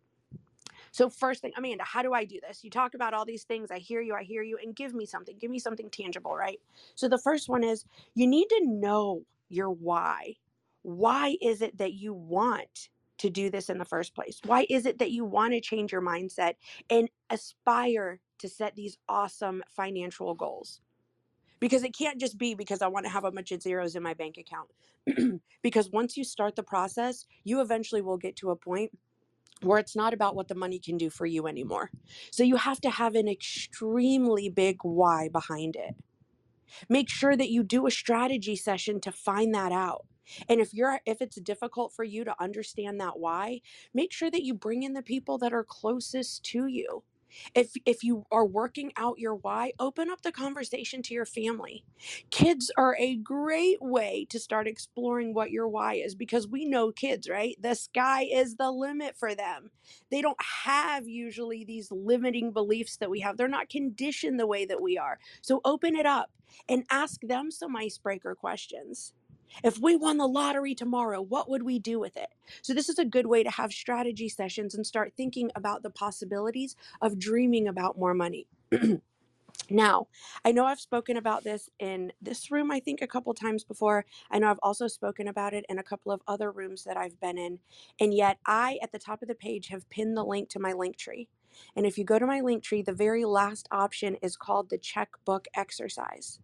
So, 0.92 1.10
first 1.10 1.42
thing, 1.42 1.52
Amanda, 1.56 1.84
how 1.84 2.02
do 2.02 2.12
I 2.12 2.24
do 2.24 2.40
this? 2.46 2.64
You 2.64 2.70
talk 2.70 2.94
about 2.94 3.14
all 3.14 3.24
these 3.24 3.44
things. 3.44 3.70
I 3.70 3.78
hear 3.78 4.00
you, 4.00 4.14
I 4.14 4.22
hear 4.22 4.42
you, 4.42 4.58
and 4.62 4.76
give 4.76 4.94
me 4.94 5.06
something. 5.06 5.36
Give 5.38 5.50
me 5.50 5.58
something 5.58 5.90
tangible, 5.90 6.34
right? 6.36 6.60
So, 6.94 7.08
the 7.08 7.18
first 7.18 7.48
one 7.48 7.64
is 7.64 7.84
you 8.14 8.26
need 8.26 8.48
to 8.50 8.62
know 8.64 9.24
your 9.48 9.70
why. 9.70 10.34
Why 10.82 11.36
is 11.40 11.62
it 11.62 11.78
that 11.78 11.94
you 11.94 12.14
want 12.14 12.90
to 13.18 13.30
do 13.30 13.50
this 13.50 13.70
in 13.70 13.78
the 13.78 13.84
first 13.84 14.14
place? 14.14 14.40
Why 14.44 14.66
is 14.70 14.86
it 14.86 14.98
that 14.98 15.10
you 15.10 15.24
want 15.24 15.52
to 15.52 15.60
change 15.60 15.92
your 15.92 16.02
mindset 16.02 16.54
and 16.90 17.08
aspire 17.30 18.20
to 18.38 18.48
set 18.48 18.76
these 18.76 18.98
awesome 19.08 19.62
financial 19.68 20.34
goals? 20.34 20.80
Because 21.64 21.82
it 21.82 21.96
can't 21.96 22.20
just 22.20 22.36
be 22.36 22.54
because 22.54 22.82
I 22.82 22.88
want 22.88 23.06
to 23.06 23.10
have 23.10 23.24
a 23.24 23.32
bunch 23.32 23.50
of 23.50 23.62
zeros 23.62 23.96
in 23.96 24.02
my 24.02 24.12
bank 24.12 24.36
account. 24.36 25.40
because 25.62 25.88
once 25.88 26.14
you 26.14 26.22
start 26.22 26.56
the 26.56 26.62
process, 26.62 27.24
you 27.42 27.62
eventually 27.62 28.02
will 28.02 28.18
get 28.18 28.36
to 28.36 28.50
a 28.50 28.56
point 28.56 28.90
where 29.62 29.78
it's 29.78 29.96
not 29.96 30.12
about 30.12 30.36
what 30.36 30.48
the 30.48 30.54
money 30.54 30.78
can 30.78 30.98
do 30.98 31.08
for 31.08 31.24
you 31.24 31.46
anymore. 31.46 31.90
So 32.30 32.42
you 32.42 32.56
have 32.56 32.82
to 32.82 32.90
have 32.90 33.14
an 33.14 33.28
extremely 33.28 34.50
big 34.50 34.80
why 34.82 35.30
behind 35.32 35.74
it. 35.74 35.94
Make 36.90 37.08
sure 37.08 37.34
that 37.34 37.48
you 37.48 37.62
do 37.62 37.86
a 37.86 37.90
strategy 37.90 38.56
session 38.56 39.00
to 39.00 39.10
find 39.10 39.54
that 39.54 39.72
out. 39.72 40.04
And 40.50 40.60
if 40.60 40.74
you're 40.74 41.00
if 41.06 41.22
it's 41.22 41.36
difficult 41.36 41.94
for 41.94 42.04
you 42.04 42.24
to 42.24 42.34
understand 42.38 43.00
that 43.00 43.18
why, 43.18 43.62
make 43.94 44.12
sure 44.12 44.30
that 44.30 44.42
you 44.42 44.52
bring 44.52 44.82
in 44.82 44.92
the 44.92 45.02
people 45.02 45.38
that 45.38 45.54
are 45.54 45.64
closest 45.64 46.44
to 46.44 46.66
you. 46.66 47.04
If 47.54 47.72
if 47.84 48.04
you 48.04 48.26
are 48.30 48.46
working 48.46 48.92
out 48.96 49.18
your 49.18 49.34
why, 49.34 49.72
open 49.78 50.10
up 50.10 50.22
the 50.22 50.32
conversation 50.32 51.02
to 51.02 51.14
your 51.14 51.26
family. 51.26 51.84
Kids 52.30 52.70
are 52.76 52.96
a 52.98 53.16
great 53.16 53.80
way 53.80 54.26
to 54.30 54.38
start 54.38 54.66
exploring 54.68 55.34
what 55.34 55.50
your 55.50 55.68
why 55.68 55.94
is 55.94 56.14
because 56.14 56.48
we 56.48 56.64
know 56.64 56.92
kids, 56.92 57.28
right? 57.28 57.56
The 57.60 57.74
sky 57.74 58.24
is 58.24 58.56
the 58.56 58.70
limit 58.70 59.16
for 59.16 59.34
them. 59.34 59.70
They 60.10 60.22
don't 60.22 60.40
have 60.64 61.08
usually 61.08 61.64
these 61.64 61.90
limiting 61.90 62.52
beliefs 62.52 62.96
that 62.98 63.10
we 63.10 63.20
have. 63.20 63.36
They're 63.36 63.48
not 63.48 63.68
conditioned 63.68 64.38
the 64.38 64.46
way 64.46 64.64
that 64.66 64.82
we 64.82 64.98
are. 64.98 65.18
So 65.42 65.60
open 65.64 65.96
it 65.96 66.06
up 66.06 66.30
and 66.68 66.84
ask 66.90 67.20
them 67.22 67.50
some 67.50 67.76
icebreaker 67.76 68.34
questions. 68.34 69.12
If 69.62 69.78
we 69.78 69.96
won 69.96 70.18
the 70.18 70.26
lottery 70.26 70.74
tomorrow, 70.74 71.20
what 71.20 71.48
would 71.48 71.62
we 71.62 71.78
do 71.78 72.00
with 72.00 72.16
it? 72.16 72.28
So, 72.62 72.74
this 72.74 72.88
is 72.88 72.98
a 72.98 73.04
good 73.04 73.26
way 73.26 73.42
to 73.42 73.50
have 73.50 73.72
strategy 73.72 74.28
sessions 74.28 74.74
and 74.74 74.86
start 74.86 75.12
thinking 75.16 75.50
about 75.54 75.82
the 75.82 75.90
possibilities 75.90 76.76
of 77.00 77.18
dreaming 77.18 77.68
about 77.68 77.98
more 77.98 78.14
money. 78.14 78.46
Now, 79.70 80.08
I 80.44 80.52
know 80.52 80.66
I've 80.66 80.80
spoken 80.80 81.16
about 81.16 81.44
this 81.44 81.70
in 81.78 82.12
this 82.20 82.50
room, 82.50 82.70
I 82.70 82.80
think, 82.80 83.00
a 83.00 83.06
couple 83.06 83.32
times 83.32 83.64
before. 83.64 84.04
I 84.30 84.38
know 84.38 84.50
I've 84.50 84.58
also 84.62 84.88
spoken 84.88 85.28
about 85.28 85.54
it 85.54 85.64
in 85.68 85.78
a 85.78 85.82
couple 85.82 86.12
of 86.12 86.20
other 86.28 86.50
rooms 86.50 86.84
that 86.84 86.96
I've 86.96 87.18
been 87.20 87.38
in. 87.38 87.60
And 87.98 88.12
yet, 88.12 88.38
I, 88.46 88.78
at 88.82 88.92
the 88.92 88.98
top 88.98 89.22
of 89.22 89.28
the 89.28 89.34
page, 89.34 89.68
have 89.68 89.88
pinned 89.88 90.16
the 90.16 90.24
link 90.24 90.50
to 90.50 90.58
my 90.58 90.72
Linktree. 90.72 91.28
And 91.76 91.86
if 91.86 91.96
you 91.96 92.04
go 92.04 92.18
to 92.18 92.26
my 92.26 92.40
Linktree, 92.40 92.84
the 92.84 92.92
very 92.92 93.24
last 93.24 93.68
option 93.70 94.16
is 94.16 94.36
called 94.36 94.68
the 94.68 94.78
checkbook 94.78 95.46
exercise. 95.54 96.40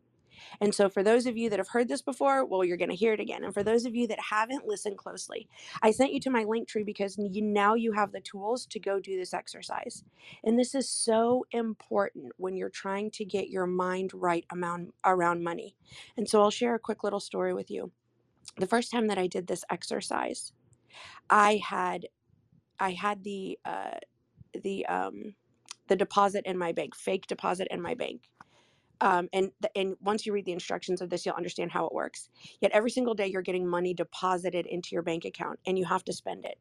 And 0.61 0.75
so, 0.75 0.89
for 0.89 1.03
those 1.03 1.27
of 1.27 1.37
you 1.37 1.51
that 1.51 1.59
have 1.59 1.69
heard 1.69 1.89
this 1.89 2.03
before, 2.03 2.45
well, 2.45 2.65
you're 2.65 2.77
going 2.77 2.91
to 2.91 2.97
hear 2.97 3.13
it 3.13 3.21
again. 3.21 3.45
And 3.45 3.55
for 3.55 3.63
those 3.63 3.85
of 3.85 3.95
you 3.95 4.07
that 4.09 4.19
haven't, 4.31 4.67
listen 4.67 4.97
closely. 4.97 5.49
I 5.83 5.91
sent 5.91 6.13
you 6.13 6.21
to 6.21 6.31
my 6.31 6.45
Linktree 6.45 6.85
because 6.87 7.19
you, 7.19 7.43
now 7.43 7.75
you 7.75 7.93
have 7.93 8.13
the 8.13 8.21
tools 8.21 8.67
to 8.67 8.81
go 8.81 9.01
do 9.01 9.19
this 9.19 9.35
exercise. 9.35 10.05
And 10.45 10.59
this 10.59 10.75
is 10.75 10.89
so 10.89 11.45
important 11.51 12.33
when 12.37 12.57
you're 12.57 12.71
trying 12.71 13.11
to 13.13 13.25
get 13.25 13.51
your 13.51 13.67
mind 13.67 14.13
right 14.15 14.45
around, 14.53 14.93
around 15.05 15.43
money. 15.45 15.77
And 16.17 16.29
so, 16.29 16.43
I'll 16.43 16.51
share 16.51 16.75
a 16.75 16.81
quick 16.81 17.05
little 17.05 17.21
story 17.21 17.55
with 17.55 17.71
you. 17.71 17.93
The 18.57 18.67
first 18.67 18.91
time 18.91 19.07
that 19.09 19.19
I 19.19 19.27
did 19.27 19.47
this 19.47 19.65
exercise, 19.71 20.53
I 21.29 21.61
had 21.65 22.07
I 22.79 22.93
had 22.93 23.25
the 23.25 23.59
uh, 23.65 23.99
the 24.55 24.87
um, 24.87 25.35
the 25.89 25.97
deposit 25.97 26.45
in 26.47 26.59
my 26.59 26.73
bank, 26.73 26.97
fake 26.97 27.27
deposit 27.27 27.69
in 27.71 27.83
my 27.83 27.95
bank 27.95 28.30
um, 29.01 29.29
and 29.33 29.51
the, 29.61 29.71
and 29.77 29.97
once 30.01 30.27
you 30.27 30.33
read 30.33 30.45
the 30.45 30.53
instructions 30.53 31.01
of 31.01 31.11
this 31.11 31.25
you'll 31.25 31.35
understand 31.35 31.71
how 31.71 31.87
it 31.87 31.95
works. 31.95 32.29
Yet 32.61 32.73
every 32.73 32.91
single 32.91 33.15
day 33.15 33.27
you're 33.27 33.43
getting 33.43 33.67
money 33.67 33.95
deposited 33.95 34.67
into 34.67 34.91
your 34.93 35.03
bank 35.03 35.25
account 35.25 35.59
and 35.67 35.79
you 35.79 35.85
have 35.85 36.05
to 36.05 36.13
spend 36.13 36.45
it. 36.45 36.59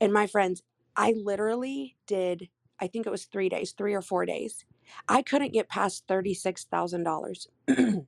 And 0.00 0.12
my 0.12 0.26
friends 0.26 0.62
i 0.96 1.12
literally 1.16 1.96
did 2.06 2.48
i 2.80 2.86
think 2.86 3.06
it 3.06 3.10
was 3.10 3.24
three 3.24 3.48
days 3.48 3.72
three 3.72 3.94
or 3.94 4.02
four 4.02 4.24
days. 4.26 4.64
I 5.08 5.22
couldn't 5.22 5.52
get 5.52 5.68
past 5.68 6.06
$36000 6.08 7.46
and 7.68 8.06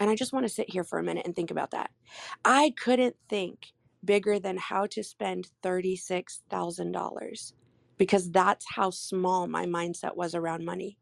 i 0.00 0.14
just 0.14 0.32
want 0.32 0.44
to 0.46 0.52
sit 0.52 0.70
here 0.70 0.84
for 0.84 0.98
a 0.98 1.02
minute 1.02 1.26
and 1.26 1.34
think 1.34 1.50
about 1.50 1.72
that. 1.72 1.90
I 2.44 2.72
couldn't 2.76 3.16
think 3.28 3.72
bigger 4.04 4.38
than 4.38 4.56
how 4.58 4.86
to 4.86 5.02
spend 5.02 5.48
$36000 5.62 7.52
because 7.96 8.30
that's 8.30 8.66
how 8.68 8.90
small 8.90 9.46
my 9.46 9.66
mindset 9.66 10.16
was 10.16 10.34
around 10.34 10.64
money 10.64 10.98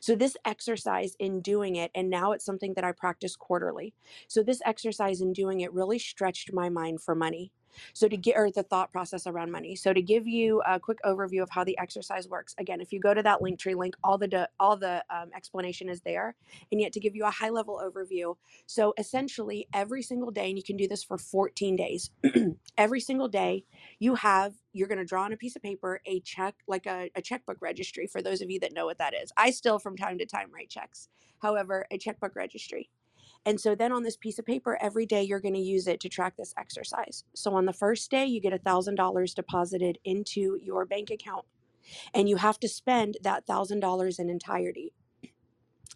so, 0.00 0.14
this 0.14 0.36
exercise 0.44 1.16
in 1.18 1.40
doing 1.40 1.76
it, 1.76 1.90
and 1.94 2.10
now 2.10 2.32
it's 2.32 2.44
something 2.44 2.74
that 2.74 2.84
I 2.84 2.92
practice 2.92 3.36
quarterly. 3.36 3.94
So, 4.28 4.42
this 4.42 4.62
exercise 4.64 5.20
in 5.20 5.32
doing 5.32 5.60
it 5.60 5.72
really 5.72 5.98
stretched 5.98 6.52
my 6.52 6.68
mind 6.68 7.00
for 7.02 7.14
money. 7.14 7.52
So 7.92 8.08
to 8.08 8.16
get 8.16 8.36
or 8.36 8.50
the 8.50 8.62
thought 8.62 8.92
process 8.92 9.26
around 9.26 9.50
money. 9.50 9.76
So 9.76 9.92
to 9.92 10.02
give 10.02 10.26
you 10.26 10.62
a 10.66 10.78
quick 10.80 10.98
overview 11.04 11.42
of 11.42 11.50
how 11.50 11.64
the 11.64 11.78
exercise 11.78 12.28
works. 12.28 12.54
Again, 12.58 12.80
if 12.80 12.92
you 12.92 13.00
go 13.00 13.14
to 13.14 13.22
that 13.22 13.40
Linktree 13.40 13.76
link, 13.76 13.94
all 14.02 14.18
the 14.18 14.48
all 14.58 14.76
the 14.76 15.04
um, 15.10 15.30
explanation 15.34 15.88
is 15.88 16.00
there. 16.02 16.34
And 16.70 16.80
yet 16.80 16.92
to 16.92 17.00
give 17.00 17.14
you 17.14 17.24
a 17.24 17.30
high 17.30 17.50
level 17.50 17.80
overview. 17.82 18.36
So 18.66 18.94
essentially, 18.98 19.68
every 19.72 20.02
single 20.02 20.30
day, 20.30 20.48
and 20.48 20.58
you 20.58 20.64
can 20.64 20.76
do 20.76 20.88
this 20.88 21.02
for 21.02 21.18
14 21.18 21.76
days. 21.76 22.10
every 22.78 23.00
single 23.00 23.28
day, 23.28 23.64
you 23.98 24.14
have 24.14 24.54
you're 24.72 24.88
going 24.88 24.98
to 24.98 25.04
draw 25.04 25.24
on 25.24 25.32
a 25.32 25.36
piece 25.36 25.56
of 25.56 25.62
paper 25.62 26.00
a 26.06 26.20
check 26.20 26.54
like 26.66 26.86
a, 26.86 27.10
a 27.14 27.22
checkbook 27.22 27.58
registry 27.60 28.06
for 28.06 28.22
those 28.22 28.40
of 28.40 28.50
you 28.50 28.58
that 28.60 28.72
know 28.72 28.86
what 28.86 28.98
that 28.98 29.14
is 29.14 29.32
i 29.36 29.50
still 29.50 29.78
from 29.78 29.96
time 29.96 30.18
to 30.18 30.26
time 30.26 30.48
write 30.52 30.68
checks 30.68 31.08
however 31.40 31.86
a 31.90 31.98
checkbook 31.98 32.34
registry 32.34 32.88
and 33.44 33.60
so 33.60 33.74
then 33.74 33.92
on 33.92 34.02
this 34.02 34.16
piece 34.16 34.38
of 34.38 34.46
paper, 34.46 34.78
every 34.80 35.06
day 35.06 35.22
you're 35.22 35.40
going 35.40 35.54
to 35.54 35.60
use 35.60 35.86
it 35.86 36.00
to 36.00 36.08
track 36.08 36.36
this 36.36 36.54
exercise. 36.56 37.24
So 37.34 37.54
on 37.54 37.66
the 37.66 37.72
first 37.72 38.10
day, 38.10 38.24
you 38.26 38.40
get 38.40 38.52
$1,000 38.64 39.34
deposited 39.34 39.98
into 40.04 40.58
your 40.62 40.86
bank 40.86 41.10
account, 41.10 41.44
and 42.14 42.28
you 42.28 42.36
have 42.36 42.60
to 42.60 42.68
spend 42.68 43.18
that 43.22 43.46
$1,000 43.46 44.18
in 44.18 44.30
entirety. 44.30 44.92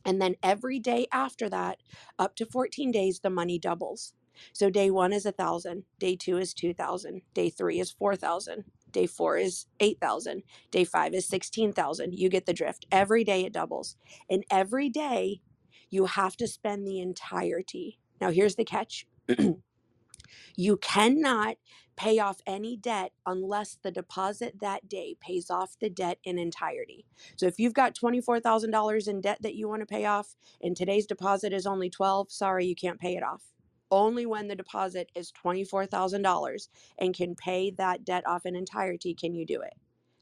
And 0.05 0.21
then 0.21 0.37
every 0.43 0.79
day 0.79 1.07
after 1.13 1.49
that, 1.49 1.79
up 2.19 2.37
to 2.37 2.47
14 2.47 2.91
days, 2.91 3.21
the 3.21 3.31
money 3.31 3.59
doubles. 3.59 4.15
So 4.53 4.69
day 4.69 4.91
one 4.91 5.13
is 5.13 5.25
a 5.25 5.33
thousand, 5.33 5.85
day 5.99 6.15
two 6.15 6.37
is 6.37 6.53
two 6.53 6.75
thousand, 6.75 7.23
day 7.33 7.49
three 7.49 7.81
is 7.81 7.91
four 7.91 8.15
thousand, 8.17 8.65
Day 8.97 9.07
four 9.07 9.37
is 9.37 9.67
8,000. 9.79 10.43
Day 10.71 10.85
five 10.85 11.13
is 11.13 11.29
16,000. 11.29 12.15
You 12.15 12.31
get 12.31 12.47
the 12.47 12.55
drift. 12.55 12.87
Every 12.91 13.25
day 13.25 13.45
it 13.45 13.53
doubles. 13.53 13.97
And 14.31 14.43
every 14.51 14.89
day 14.89 15.43
you 15.91 16.07
have 16.07 16.37
to 16.39 16.47
spend 16.47 16.87
the 16.87 17.01
entirety. 17.01 17.99
Now, 18.21 18.31
here's 18.31 18.57
the 18.57 18.65
catch 18.65 19.07
you 20.57 20.77
cannot 20.79 21.57
pay 21.97 22.19
off 22.19 22.41
any 22.47 22.77
debt 22.77 23.13
unless 23.25 23.79
the 23.83 23.91
deposit 23.91 24.61
that 24.61 24.89
day 24.89 25.17
pays 25.21 25.51
off 25.51 25.77
the 25.81 25.89
debt 25.91 26.19
in 26.25 26.39
entirety. 26.39 27.07
So 27.37 27.47
if 27.47 27.59
you've 27.59 27.75
got 27.75 27.95
$24,000 27.95 29.09
in 29.09 29.21
debt 29.21 29.39
that 29.43 29.55
you 29.55 29.69
want 29.69 29.81
to 29.81 29.87
pay 29.87 30.05
off 30.05 30.37
and 30.63 30.77
today's 30.77 31.07
deposit 31.07 31.53
is 31.53 31.67
only 31.67 31.91
12, 31.91 32.31
sorry, 32.31 32.67
you 32.67 32.75
can't 32.75 33.01
pay 33.01 33.17
it 33.17 33.23
off. 33.23 33.43
Only 33.91 34.27
when 34.27 34.49
the 34.49 34.57
deposit 34.57 35.11
is 35.15 35.33
$24,000 35.45 36.69
and 36.99 37.15
can 37.15 37.35
pay 37.35 37.71
that 37.79 38.05
debt 38.05 38.27
off 38.27 38.45
in 38.45 38.57
entirety 38.57 39.15
can 39.15 39.35
you 39.35 39.47
do 39.47 39.63
it. 39.63 39.75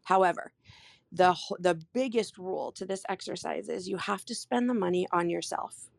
However, 0.04 0.52
the 1.14 1.36
the 1.60 1.76
biggest 1.94 2.38
rule 2.38 2.72
to 2.74 2.86
this 2.86 3.04
exercise 3.08 3.70
is 3.70 3.88
you 3.88 3.98
have 3.98 4.26
to 4.26 4.36
spend 4.36 4.70
the 4.70 4.74
money 4.74 5.08
on 5.12 5.30
yourself. 5.30 5.90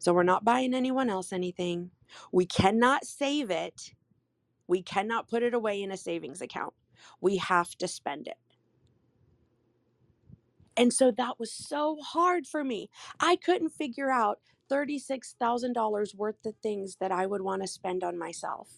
So 0.00 0.14
we're 0.14 0.24
not 0.24 0.44
buying 0.44 0.74
anyone 0.74 1.10
else 1.10 1.32
anything. 1.32 1.92
We 2.32 2.46
cannot 2.46 3.06
save 3.06 3.50
it. 3.50 3.94
We 4.68 4.82
cannot 4.82 5.28
put 5.28 5.42
it 5.42 5.54
away 5.54 5.82
in 5.82 5.92
a 5.92 5.98
savings 5.98 6.42
account. 6.42 6.74
We 7.20 7.38
have 7.38 7.76
to 7.78 7.88
spend 7.88 8.28
it. 8.28 8.38
And 10.76 10.92
so 10.92 11.12
that 11.12 11.40
was 11.40 11.52
so 11.52 11.98
hard 12.02 12.46
for 12.48 12.64
me. 12.64 12.90
I 13.20 13.36
couldn't 13.36 13.70
figure 13.70 14.10
out 14.10 14.40
$36,000 14.72 16.16
worth 16.16 16.46
of 16.46 16.56
things 16.62 16.98
that 17.00 17.12
I 17.12 17.26
would 17.26 17.42
want 17.42 17.62
to 17.62 17.68
spend 17.68 18.04
on 18.04 18.18
myself. 18.18 18.70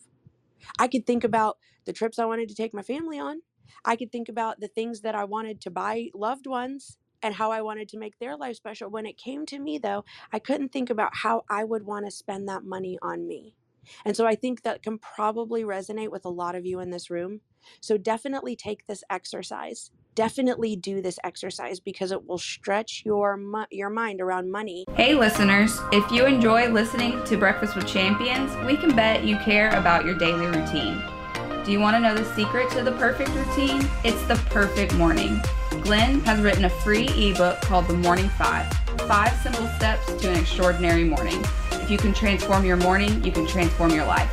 I 0.78 0.88
could 0.88 1.07
think 1.07 1.25
about 1.25 1.59
the 1.87 1.95
trips 1.95 2.19
I 2.19 2.26
wanted 2.26 2.49
to 2.50 2.57
take 2.57 2.75
my 2.75 2.83
family 2.83 3.19
on. 3.19 3.43
I 3.85 3.97
could 3.97 4.13
think 4.13 4.29
about 4.29 4.61
the 4.61 4.69
things 4.69 5.01
that 5.03 5.15
I 5.15 5.25
wanted 5.25 5.61
to 5.63 5.71
buy 5.71 6.09
loved 6.15 6.47
ones 6.47 6.99
and 7.23 7.35
how 7.35 7.51
I 7.51 7.63
wanted 7.63 7.89
to 7.91 7.99
make 7.99 8.19
their 8.19 8.37
life 8.37 8.57
special. 8.57 8.91
When 8.91 9.07
it 9.07 9.17
came 9.17 9.47
to 9.47 9.59
me, 9.59 9.79
though, 9.79 10.05
I 10.33 10.39
couldn't 10.39 10.73
think 10.73 10.91
about 10.91 11.17
how 11.17 11.45
I 11.49 11.65
would 11.65 11.85
want 11.85 12.07
to 12.07 12.11
spend 12.11 12.49
that 12.49 12.65
money 12.65 12.99
on 13.03 13.27
me. 13.27 13.55
And 14.05 14.17
so 14.17 14.27
I 14.27 14.35
think 14.35 14.63
that 14.63 14.83
can 14.83 14.99
probably 14.99 15.63
resonate 15.63 16.11
with 16.11 16.25
a 16.25 16.31
lot 16.31 16.55
of 16.55 16.67
you 16.67 16.81
in 16.81 16.91
this 16.91 17.09
room. 17.11 17.41
So 17.81 17.97
definitely 17.97 18.57
take 18.57 18.87
this 18.87 19.05
exercise. 19.11 19.91
Definitely 20.15 20.77
do 20.77 21.03
this 21.03 21.19
exercise 21.23 21.79
because 21.79 22.11
it 22.11 22.27
will 22.27 22.39
stretch 22.39 23.03
your 23.05 23.37
mu- 23.37 23.67
your 23.71 23.91
mind 23.91 24.21
around 24.21 24.51
money 24.51 24.87
Hey, 24.95 25.15
listeners, 25.15 25.79
if 25.93 26.11
you 26.11 26.25
enjoy 26.25 26.71
listening 26.71 27.23
to 27.25 27.37
Breakfast 27.37 27.77
with 27.77 27.87
Champions, 27.87 28.57
we 28.65 28.79
can 28.79 28.97
bet 28.97 29.25
you 29.25 29.37
care 29.37 29.69
about 29.79 30.07
your 30.07 30.15
daily 30.15 30.47
routine. 30.47 31.03
Do 31.67 31.73
you 31.73 31.81
want 31.81 31.97
to 31.97 32.01
know 32.01 32.15
the 32.15 32.25
secret 32.37 32.71
to 32.71 32.85
the 32.85 32.93
perfect 32.93 33.31
routine? 33.31 33.85
It's 34.05 34.23
the 34.29 34.37
perfect 34.51 34.95
morning. 34.95 35.43
Glenn 35.83 36.21
has 36.21 36.39
written 36.39 36.67
a 36.67 36.71
free 36.71 37.09
ebook 37.09 37.61
called 37.61 37.89
The 37.89 37.95
Morning 37.95 38.29
Five 38.29 38.73
Five 39.09 39.37
Simple 39.41 39.67
Steps 39.71 40.07
to 40.23 40.31
an 40.31 40.39
Extraordinary 40.39 41.03
Morning. 41.03 41.45
If 41.73 41.91
you 41.91 41.99
can 41.99 42.15
transform 42.15 42.65
your 42.65 42.77
morning, 42.77 43.25
you 43.25 43.33
can 43.33 43.49
transform 43.49 43.91
your 43.91 44.07
life. 44.07 44.31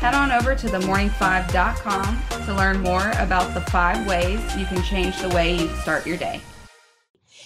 Head 0.00 0.14
on 0.14 0.32
over 0.32 0.54
to 0.54 0.68
themorning5.com 0.68 2.46
to 2.46 2.54
learn 2.54 2.80
more 2.80 3.10
about 3.16 3.52
the 3.52 3.60
five 3.70 4.06
ways 4.06 4.40
you 4.56 4.64
can 4.64 4.82
change 4.82 5.20
the 5.20 5.28
way 5.28 5.56
you 5.56 5.68
start 5.82 6.06
your 6.06 6.16
day. 6.16 6.40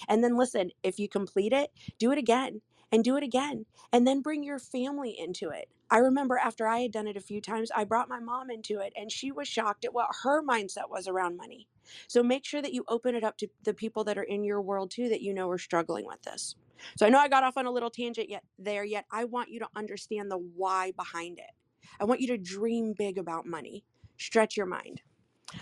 And 0.08 0.22
then 0.22 0.36
listen, 0.36 0.70
if 0.84 1.00
you 1.00 1.08
complete 1.08 1.52
it, 1.52 1.70
do 1.98 2.12
it 2.12 2.18
again 2.18 2.60
and 2.94 3.02
do 3.02 3.16
it 3.16 3.24
again. 3.24 3.66
And 3.92 4.06
then 4.06 4.22
bring 4.22 4.44
your 4.44 4.60
family 4.60 5.18
into 5.18 5.48
it. 5.50 5.68
I 5.90 5.98
remember 5.98 6.38
after 6.38 6.68
I 6.68 6.78
had 6.78 6.92
done 6.92 7.08
it 7.08 7.16
a 7.16 7.20
few 7.20 7.40
times, 7.40 7.72
I 7.74 7.82
brought 7.82 8.08
my 8.08 8.20
mom 8.20 8.52
into 8.52 8.78
it 8.78 8.92
and 8.96 9.10
she 9.10 9.32
was 9.32 9.48
shocked 9.48 9.84
at 9.84 9.92
what 9.92 10.08
her 10.22 10.44
mindset 10.44 10.88
was 10.88 11.08
around 11.08 11.36
money. 11.36 11.66
So 12.06 12.22
make 12.22 12.44
sure 12.44 12.62
that 12.62 12.72
you 12.72 12.84
open 12.86 13.16
it 13.16 13.24
up 13.24 13.36
to 13.38 13.48
the 13.64 13.74
people 13.74 14.04
that 14.04 14.16
are 14.16 14.22
in 14.22 14.44
your 14.44 14.62
world 14.62 14.92
too 14.92 15.08
that 15.08 15.22
you 15.22 15.34
know 15.34 15.50
are 15.50 15.58
struggling 15.58 16.06
with 16.06 16.22
this. 16.22 16.54
So 16.96 17.04
I 17.04 17.08
know 17.08 17.18
I 17.18 17.26
got 17.26 17.42
off 17.42 17.56
on 17.56 17.66
a 17.66 17.70
little 17.72 17.90
tangent 17.90 18.30
yet 18.30 18.44
there 18.60 18.84
yet 18.84 19.06
I 19.10 19.24
want 19.24 19.50
you 19.50 19.58
to 19.58 19.68
understand 19.74 20.30
the 20.30 20.38
why 20.38 20.92
behind 20.92 21.40
it. 21.40 21.50
I 21.98 22.04
want 22.04 22.20
you 22.20 22.28
to 22.28 22.38
dream 22.38 22.94
big 22.96 23.18
about 23.18 23.44
money. 23.44 23.84
Stretch 24.18 24.56
your 24.56 24.66
mind. 24.66 25.02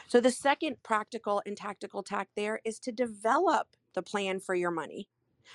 So 0.06 0.20
the 0.20 0.30
second 0.30 0.82
practical 0.82 1.42
and 1.46 1.56
tactical 1.56 2.02
tack 2.02 2.28
there 2.36 2.60
is 2.64 2.78
to 2.80 2.92
develop 2.92 3.68
the 3.94 4.02
plan 4.02 4.38
for 4.38 4.54
your 4.54 4.70
money. 4.70 5.08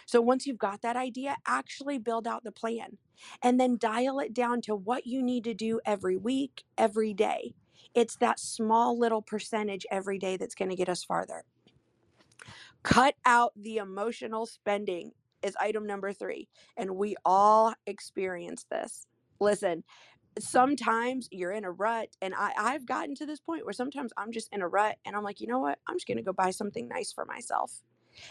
So 0.06 0.21
once 0.21 0.45
you've 0.45 0.58
got 0.58 0.82
that 0.82 0.95
idea, 0.95 1.38
actually 1.45 1.97
build 1.97 2.28
out 2.28 2.43
the 2.43 2.52
plan 2.52 2.97
and 3.41 3.60
then 3.60 3.78
dial 3.78 4.19
it 4.19 4.34
down 4.34 4.62
to 4.62 4.76
what 4.76 5.08
you 5.08 5.21
need 5.21 5.43
to 5.45 5.54
do 5.54 5.80
every 5.86 6.17
week, 6.17 6.63
every 6.78 7.13
day. 7.13 7.54
It's 7.93 8.15
that 8.17 8.39
small 8.39 8.97
little 8.97 9.21
percentage 9.21 9.86
every 9.89 10.19
day 10.19 10.38
that's 10.38 10.56
going 10.56 10.69
to 10.69 10.76
get 10.76 10.89
us 10.89 11.04
farther. 11.04 11.43
Cut 12.84 13.15
out 13.26 13.54
the 13.56 13.78
emotional 13.78 14.45
spending 14.45 15.12
is 15.43 15.56
item 15.60 15.86
number 15.86 16.13
3, 16.13 16.47
and 16.78 16.95
we 16.95 17.15
all 17.26 17.73
experience 17.86 18.65
this. 18.69 19.06
Listen, 19.39 19.84
sometimes 20.39 21.28
you're 21.32 21.52
in 21.52 21.65
a 21.65 21.71
rut 21.71 22.10
and 22.21 22.34
I, 22.36 22.54
I've 22.58 22.86
gotten 22.86 23.15
to 23.15 23.26
this 23.26 23.39
point 23.39 23.65
where 23.65 23.73
sometimes 23.73 24.12
I'm 24.17 24.32
just 24.32 24.50
in 24.52 24.62
a 24.62 24.67
rut 24.67 24.97
and 25.06 25.15
I'm 25.15 25.23
like, 25.23 25.41
you 25.41 25.47
know 25.47 25.60
what? 25.60 25.80
I'm 25.88 25.95
just 25.95 26.08
gonna 26.08 26.21
go 26.21 26.34
buy 26.34 26.52
something 26.52 26.88
nice 26.88 27.12
for 27.12 27.26
myself. 27.26 27.82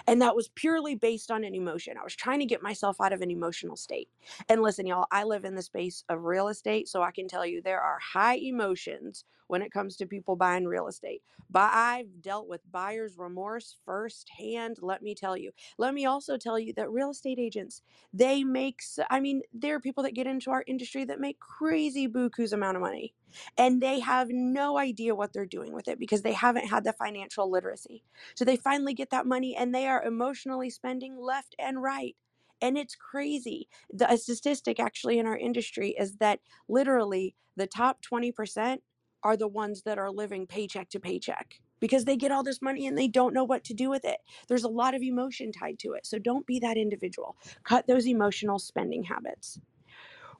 And 0.06 0.20
that 0.22 0.36
was 0.36 0.48
purely 0.48 0.94
based 0.94 1.30
on 1.30 1.44
an 1.44 1.54
emotion. 1.54 1.96
I 2.00 2.04
was 2.04 2.16
trying 2.16 2.40
to 2.40 2.46
get 2.46 2.62
myself 2.62 3.00
out 3.00 3.12
of 3.12 3.22
an 3.22 3.30
emotional 3.30 3.76
state. 3.76 4.08
And 4.48 4.62
listen, 4.62 4.86
y'all, 4.86 5.06
I 5.10 5.24
live 5.24 5.44
in 5.44 5.54
the 5.54 5.62
space 5.62 6.04
of 6.08 6.24
real 6.24 6.48
estate, 6.48 6.88
so 6.88 7.02
I 7.02 7.10
can 7.10 7.28
tell 7.28 7.46
you 7.46 7.62
there 7.62 7.80
are 7.80 7.98
high 7.98 8.36
emotions 8.36 9.24
when 9.48 9.62
it 9.62 9.72
comes 9.72 9.96
to 9.96 10.06
people 10.06 10.36
buying 10.36 10.64
real 10.64 10.88
estate. 10.88 11.22
But 11.50 11.70
I've 11.72 12.20
dealt 12.20 12.48
with 12.48 12.60
buyer's 12.70 13.16
remorse 13.16 13.76
firsthand, 13.84 14.78
let 14.82 15.02
me 15.02 15.14
tell 15.14 15.36
you. 15.36 15.52
Let 15.78 15.94
me 15.94 16.04
also 16.06 16.36
tell 16.36 16.58
you 16.58 16.72
that 16.74 16.90
real 16.90 17.10
estate 17.10 17.38
agents, 17.38 17.82
they 18.12 18.42
make, 18.42 18.80
I 19.10 19.20
mean, 19.20 19.42
there 19.52 19.76
are 19.76 19.80
people 19.80 20.02
that 20.02 20.14
get 20.14 20.26
into 20.26 20.50
our 20.50 20.64
industry 20.66 21.04
that 21.04 21.20
make 21.20 21.38
crazy 21.38 22.08
buku's 22.08 22.52
amount 22.52 22.76
of 22.76 22.82
money. 22.82 23.14
And 23.58 23.82
they 23.82 24.00
have 24.00 24.28
no 24.30 24.78
idea 24.78 25.14
what 25.14 25.32
they're 25.32 25.46
doing 25.46 25.72
with 25.72 25.88
it 25.88 25.98
because 25.98 26.22
they 26.22 26.32
haven't 26.32 26.68
had 26.68 26.84
the 26.84 26.92
financial 26.92 27.50
literacy. 27.50 28.02
So 28.34 28.44
they 28.44 28.56
finally 28.56 28.94
get 28.94 29.10
that 29.10 29.26
money 29.26 29.54
and 29.54 29.74
they 29.76 29.86
are 29.86 30.02
emotionally 30.02 30.70
spending 30.70 31.18
left 31.20 31.54
and 31.58 31.82
right. 31.82 32.16
And 32.62 32.78
it's 32.78 32.96
crazy. 32.96 33.68
The 33.92 34.10
a 34.10 34.16
statistic 34.16 34.80
actually 34.80 35.18
in 35.18 35.26
our 35.26 35.36
industry 35.36 35.94
is 35.98 36.16
that 36.16 36.40
literally 36.68 37.36
the 37.56 37.66
top 37.66 37.98
20% 38.02 38.78
are 39.22 39.36
the 39.36 39.48
ones 39.48 39.82
that 39.84 39.98
are 39.98 40.10
living 40.10 40.46
paycheck 40.46 40.88
to 40.90 41.00
paycheck 41.00 41.60
because 41.80 42.06
they 42.06 42.16
get 42.16 42.32
all 42.32 42.42
this 42.42 42.62
money 42.62 42.86
and 42.86 42.96
they 42.96 43.08
don't 43.08 43.34
know 43.34 43.44
what 43.44 43.64
to 43.64 43.74
do 43.74 43.90
with 43.90 44.06
it. 44.06 44.18
There's 44.48 44.64
a 44.64 44.68
lot 44.68 44.94
of 44.94 45.02
emotion 45.02 45.52
tied 45.52 45.78
to 45.80 45.92
it. 45.92 46.06
So 46.06 46.18
don't 46.18 46.46
be 46.46 46.58
that 46.60 46.78
individual. 46.78 47.36
Cut 47.64 47.86
those 47.86 48.06
emotional 48.08 48.58
spending 48.58 49.04
habits 49.04 49.58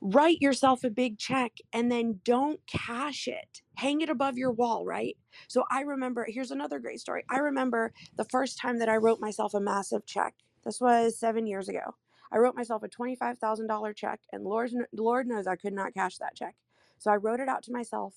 write 0.01 0.41
yourself 0.41 0.85
a 0.85 0.91
big 0.91 1.19
check 1.19 1.53
and 1.73 1.91
then 1.91 2.21
don't 2.25 2.61
cash 2.67 3.29
it. 3.29 3.63
Hang 3.77 4.03
it 4.03 4.11
above 4.11 4.39
your 4.39 4.53
wall, 4.53 4.85
right? 4.87 5.17
So 5.49 5.65
I 5.71 5.83
remember, 5.83 6.27
here's 6.29 6.53
another 6.53 6.79
great 6.81 7.01
story. 7.01 7.25
I 7.31 7.39
remember 7.39 7.93
the 8.17 8.25
first 8.27 8.59
time 8.59 8.79
that 8.81 8.89
I 8.91 8.97
wrote 8.97 9.21
myself 9.21 9.55
a 9.55 9.61
massive 9.61 10.07
check. 10.07 10.35
This 10.65 10.81
was 10.81 11.19
seven 11.19 11.47
years 11.47 11.69
ago. 11.69 11.97
I 12.33 12.39
wrote 12.39 12.57
myself 12.57 12.83
a 12.85 12.89
$25,000 12.89 13.97
check, 13.97 14.21
and 14.33 14.45
Lord, 14.45 14.73
Lord 14.93 15.29
knows 15.29 15.47
I 15.47 15.57
could 15.57 15.75
not 15.75 15.95
cash 15.95 16.19
that 16.19 16.37
check. 16.37 16.57
So 16.99 17.11
I 17.11 17.17
wrote 17.17 17.41
it 17.41 17.49
out 17.49 17.65
to 17.65 17.73
myself 17.73 18.15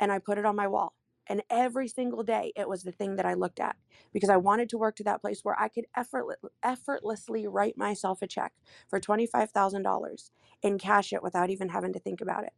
and 0.00 0.12
I 0.12 0.18
put 0.18 0.38
it 0.38 0.46
on 0.46 0.56
my 0.56 0.68
wall. 0.68 0.94
And 1.28 1.42
every 1.50 1.88
single 1.88 2.22
day, 2.22 2.52
it 2.56 2.68
was 2.68 2.84
the 2.84 2.92
thing 2.92 3.16
that 3.16 3.26
I 3.26 3.34
looked 3.34 3.60
at 3.60 3.76
because 4.12 4.30
I 4.30 4.38
wanted 4.38 4.70
to 4.70 4.78
work 4.78 4.96
to 4.96 5.04
that 5.04 5.20
place 5.20 5.40
where 5.42 5.60
I 5.60 5.68
could 5.68 5.86
effortless, 5.96 6.38
effortlessly 6.62 7.46
write 7.46 7.76
myself 7.76 8.22
a 8.22 8.26
check 8.26 8.52
for 8.88 9.00
$25,000 9.00 10.30
and 10.64 10.80
cash 10.80 11.12
it 11.12 11.22
without 11.22 11.50
even 11.50 11.70
having 11.70 11.92
to 11.94 12.00
think 12.00 12.20
about 12.22 12.44
it. 12.44 12.52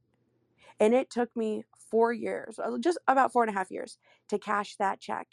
And 0.81 0.95
it 0.95 1.11
took 1.11 1.35
me 1.37 1.65
four 1.91 2.13
years, 2.13 2.59
uh, 2.59 2.79
just 2.81 2.99
about 3.09 3.33
four 3.33 3.45
and 3.45 3.51
a 3.51 3.59
half 3.59 3.71
years, 3.71 3.99
to 4.29 4.39
cash 4.39 4.77
that 4.77 5.01
check. 5.01 5.29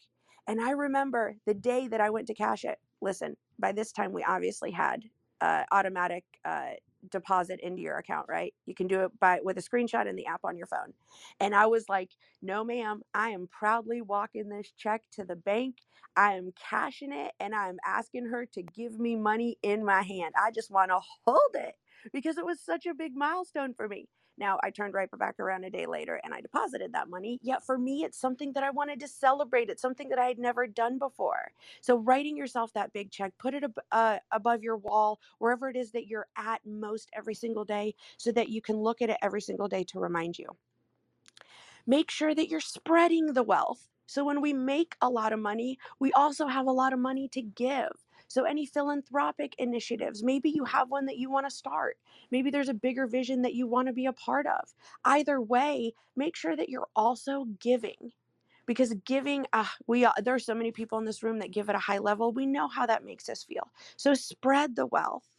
And 0.48 0.62
I 0.62 0.72
remember 0.72 1.36
the 1.46 1.54
day 1.54 1.88
that 1.88 2.02
I 2.02 2.10
went 2.10 2.28
to 2.28 2.34
cash 2.34 2.66
it. 2.66 2.80
Listen, 3.02 3.38
by 3.60 3.72
this 3.72 3.92
time, 3.92 4.14
we 4.14 4.24
obviously 4.24 4.72
had 4.72 5.04
uh, 5.42 5.64
automatic 5.72 6.24
uh, 6.46 6.72
deposit 7.12 7.60
into 7.62 7.82
your 7.82 7.98
account, 7.98 8.28
right? 8.30 8.54
You 8.66 8.76
can 8.76 8.88
do 8.88 9.02
it 9.02 9.20
by 9.20 9.40
with 9.44 9.58
a 9.58 9.62
screenshot 9.62 10.08
in 10.08 10.16
the 10.16 10.26
app 10.26 10.42
on 10.44 10.58
your 10.58 10.68
phone. 10.68 10.94
And 11.40 11.56
I 11.56 11.68
was 11.68 11.86
like, 11.90 12.12
no, 12.42 12.64
ma'am, 12.64 13.02
I 13.14 13.30
am 13.30 13.48
proudly 13.48 14.02
walking 14.02 14.50
this 14.50 14.72
check 14.78 15.04
to 15.14 15.26
the 15.26 15.36
bank. 15.36 15.78
I 16.16 16.34
am 16.34 16.52
cashing 16.60 17.14
it 17.14 17.34
and 17.40 17.54
I'm 17.54 17.78
asking 17.86 18.28
her 18.28 18.46
to 18.54 18.64
give 18.64 19.00
me 19.00 19.16
money 19.16 19.58
in 19.62 19.86
my 19.86 20.02
hand. 20.02 20.34
I 20.42 20.52
just 20.52 20.72
want 20.72 20.90
to 20.92 21.00
hold 21.26 21.56
it 21.56 21.76
because 22.14 22.38
it 22.38 22.46
was 22.46 22.60
such 22.60 22.86
a 22.88 22.96
big 22.96 23.16
milestone 23.16 23.74
for 23.74 23.88
me. 23.88 24.08
Now, 24.38 24.60
I 24.63 24.71
turned 24.71 24.93
right 24.93 25.10
back 25.17 25.39
around 25.39 25.63
a 25.65 25.69
day 25.69 25.86
later 25.86 26.19
and 26.23 26.34
I 26.34 26.41
deposited 26.41 26.93
that 26.93 27.10
money. 27.10 27.39
Yet 27.41 27.65
for 27.65 27.78
me, 27.78 28.04
it's 28.04 28.19
something 28.19 28.54
that 28.54 28.63
I 28.63 28.71
wanted 28.71 29.00
to 29.02 29.08
celebrate. 29.08 29.69
It's 29.69 29.82
something 29.82 30.10
that 30.10 30.19
I 30.19 30.28
had 30.28 30.39
never 30.39 30.67
done 30.67 31.00
before. 31.00 31.52
So, 31.82 31.97
writing 31.97 32.38
yourself 32.38 32.73
that 32.73 32.93
big 32.93 33.12
check, 33.12 33.34
put 33.39 33.54
it 33.54 33.63
ab- 33.63 33.80
uh, 33.91 34.19
above 34.32 34.63
your 34.63 34.78
wall, 34.78 35.19
wherever 35.39 35.69
it 35.69 35.76
is 35.76 35.91
that 35.91 36.08
you're 36.08 36.28
at 36.38 36.62
most 36.65 37.10
every 37.13 37.36
single 37.36 37.65
day, 37.65 37.95
so 38.17 38.32
that 38.34 38.50
you 38.50 38.62
can 38.62 38.78
look 38.78 39.02
at 39.02 39.10
it 39.10 39.17
every 39.21 39.41
single 39.41 39.67
day 39.67 39.84
to 39.86 40.00
remind 40.00 40.38
you. 40.39 40.47
Make 41.86 42.12
sure 42.12 42.34
that 42.36 42.50
you're 42.50 42.62
spreading 42.62 43.34
the 43.34 43.43
wealth. 43.43 43.89
So 44.06 44.23
when 44.23 44.41
we 44.41 44.54
make 44.54 44.95
a 45.02 45.10
lot 45.10 45.34
of 45.34 45.39
money, 45.39 45.80
we 46.00 46.13
also 46.13 46.47
have 46.47 46.65
a 46.65 46.71
lot 46.71 46.93
of 46.93 47.00
money 47.00 47.28
to 47.30 47.41
give. 47.41 48.07
So, 48.28 48.44
any 48.44 48.66
philanthropic 48.66 49.56
initiatives, 49.58 50.24
maybe 50.24 50.50
you 50.50 50.66
have 50.66 50.90
one 50.90 51.06
that 51.08 51.18
you 51.18 51.32
want 51.32 51.48
to 51.48 51.56
start. 51.56 51.98
Maybe 52.32 52.52
there's 52.52 52.70
a 52.70 52.74
bigger 52.74 53.08
vision 53.08 53.42
that 53.44 53.54
you 53.54 53.68
want 53.68 53.88
to 53.88 53.94
be 53.94 54.06
a 54.06 54.13
part 54.13 54.48
of. 54.48 54.74
Either 55.06 55.42
way, 55.42 55.94
make 56.16 56.36
sure 56.36 56.56
that 56.56 56.70
you're 56.70 56.90
also 56.96 57.46
giving 57.60 58.12
because 58.66 58.94
giving 59.06 59.46
uh, 59.54 59.66
we 59.88 60.08
there 60.24 60.36
are 60.36 60.40
so 60.40 60.54
many 60.54 60.72
people 60.72 61.00
in 61.00 61.06
this 61.06 61.24
room 61.24 61.40
that 61.40 61.52
give 61.52 61.70
at 61.70 61.76
a 61.76 61.80
high 61.80 62.00
level. 62.00 62.32
We 62.32 62.46
know 62.46 62.68
how 62.68 62.86
that 62.86 63.06
makes 63.06 63.30
us 63.30 63.44
feel. 63.44 63.72
So 63.96 64.13
spread 64.13 64.76
the 64.76 64.86
wealth. 64.86 65.30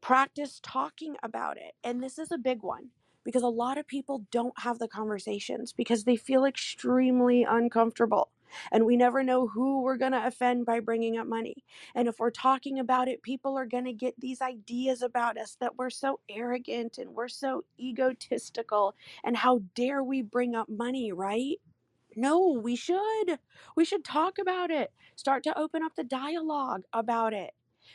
Practice 0.00 0.60
talking 0.62 1.16
about 1.22 1.56
it 1.56 1.74
and 1.84 2.02
this 2.02 2.18
is 2.18 2.32
a 2.32 2.38
big 2.38 2.62
one 2.62 2.88
because 3.24 3.42
a 3.42 3.48
lot 3.48 3.78
of 3.78 3.86
people 3.86 4.26
don't 4.32 4.58
have 4.58 4.80
the 4.80 4.88
conversations 4.88 5.72
because 5.72 6.04
they 6.04 6.16
feel 6.16 6.44
extremely 6.44 7.44
uncomfortable 7.44 8.30
and 8.72 8.86
we 8.86 8.96
never 8.96 9.22
know 9.22 9.46
who 9.48 9.82
we're 9.82 9.96
going 9.96 10.12
to 10.12 10.26
offend 10.26 10.66
by 10.66 10.80
bringing 10.80 11.18
up 11.18 11.26
money. 11.26 11.64
And 11.94 12.08
if 12.08 12.18
we're 12.18 12.30
talking 12.30 12.78
about 12.78 13.08
it, 13.08 13.22
people 13.22 13.56
are 13.58 13.66
going 13.66 13.84
to 13.84 13.92
get 13.92 14.18
these 14.18 14.40
ideas 14.40 15.02
about 15.02 15.38
us 15.38 15.56
that 15.60 15.76
we're 15.76 15.90
so 15.90 16.20
arrogant 16.28 16.98
and 16.98 17.10
we're 17.10 17.28
so 17.28 17.64
egotistical. 17.78 18.94
And 19.24 19.36
how 19.36 19.62
dare 19.74 20.02
we 20.02 20.22
bring 20.22 20.54
up 20.54 20.68
money, 20.68 21.12
right? 21.12 21.58
No, 22.16 22.48
we 22.62 22.76
should. 22.76 23.38
We 23.76 23.84
should 23.84 24.04
talk 24.04 24.38
about 24.38 24.70
it. 24.70 24.92
Start 25.16 25.44
to 25.44 25.58
open 25.58 25.82
up 25.82 25.96
the 25.96 26.04
dialogue 26.04 26.82
about 26.92 27.32
it. 27.32 27.52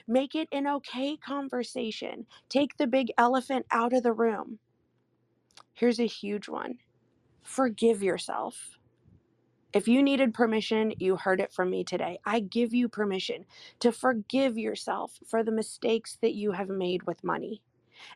Make 0.07 0.35
it 0.35 0.47
an 0.51 0.67
okay 0.67 1.17
conversation. 1.17 2.25
Take 2.49 2.77
the 2.77 2.87
big 2.87 3.11
elephant 3.17 3.65
out 3.71 3.93
of 3.93 4.03
the 4.03 4.13
room. 4.13 4.59
Here's 5.73 5.99
a 5.99 6.07
huge 6.07 6.49
one 6.49 6.79
forgive 7.43 8.03
yourself. 8.03 8.76
If 9.73 9.87
you 9.87 10.01
needed 10.03 10.33
permission, 10.33 10.93
you 10.99 11.17
heard 11.17 11.41
it 11.41 11.53
from 11.53 11.69
me 11.69 11.83
today. 11.83 12.19
I 12.25 12.39
give 12.39 12.73
you 12.73 12.89
permission 12.89 13.45
to 13.79 13.91
forgive 13.91 14.57
yourself 14.57 15.19
for 15.27 15.43
the 15.43 15.51
mistakes 15.51 16.17
that 16.21 16.33
you 16.33 16.53
have 16.53 16.69
made 16.69 17.03
with 17.03 17.23
money. 17.23 17.61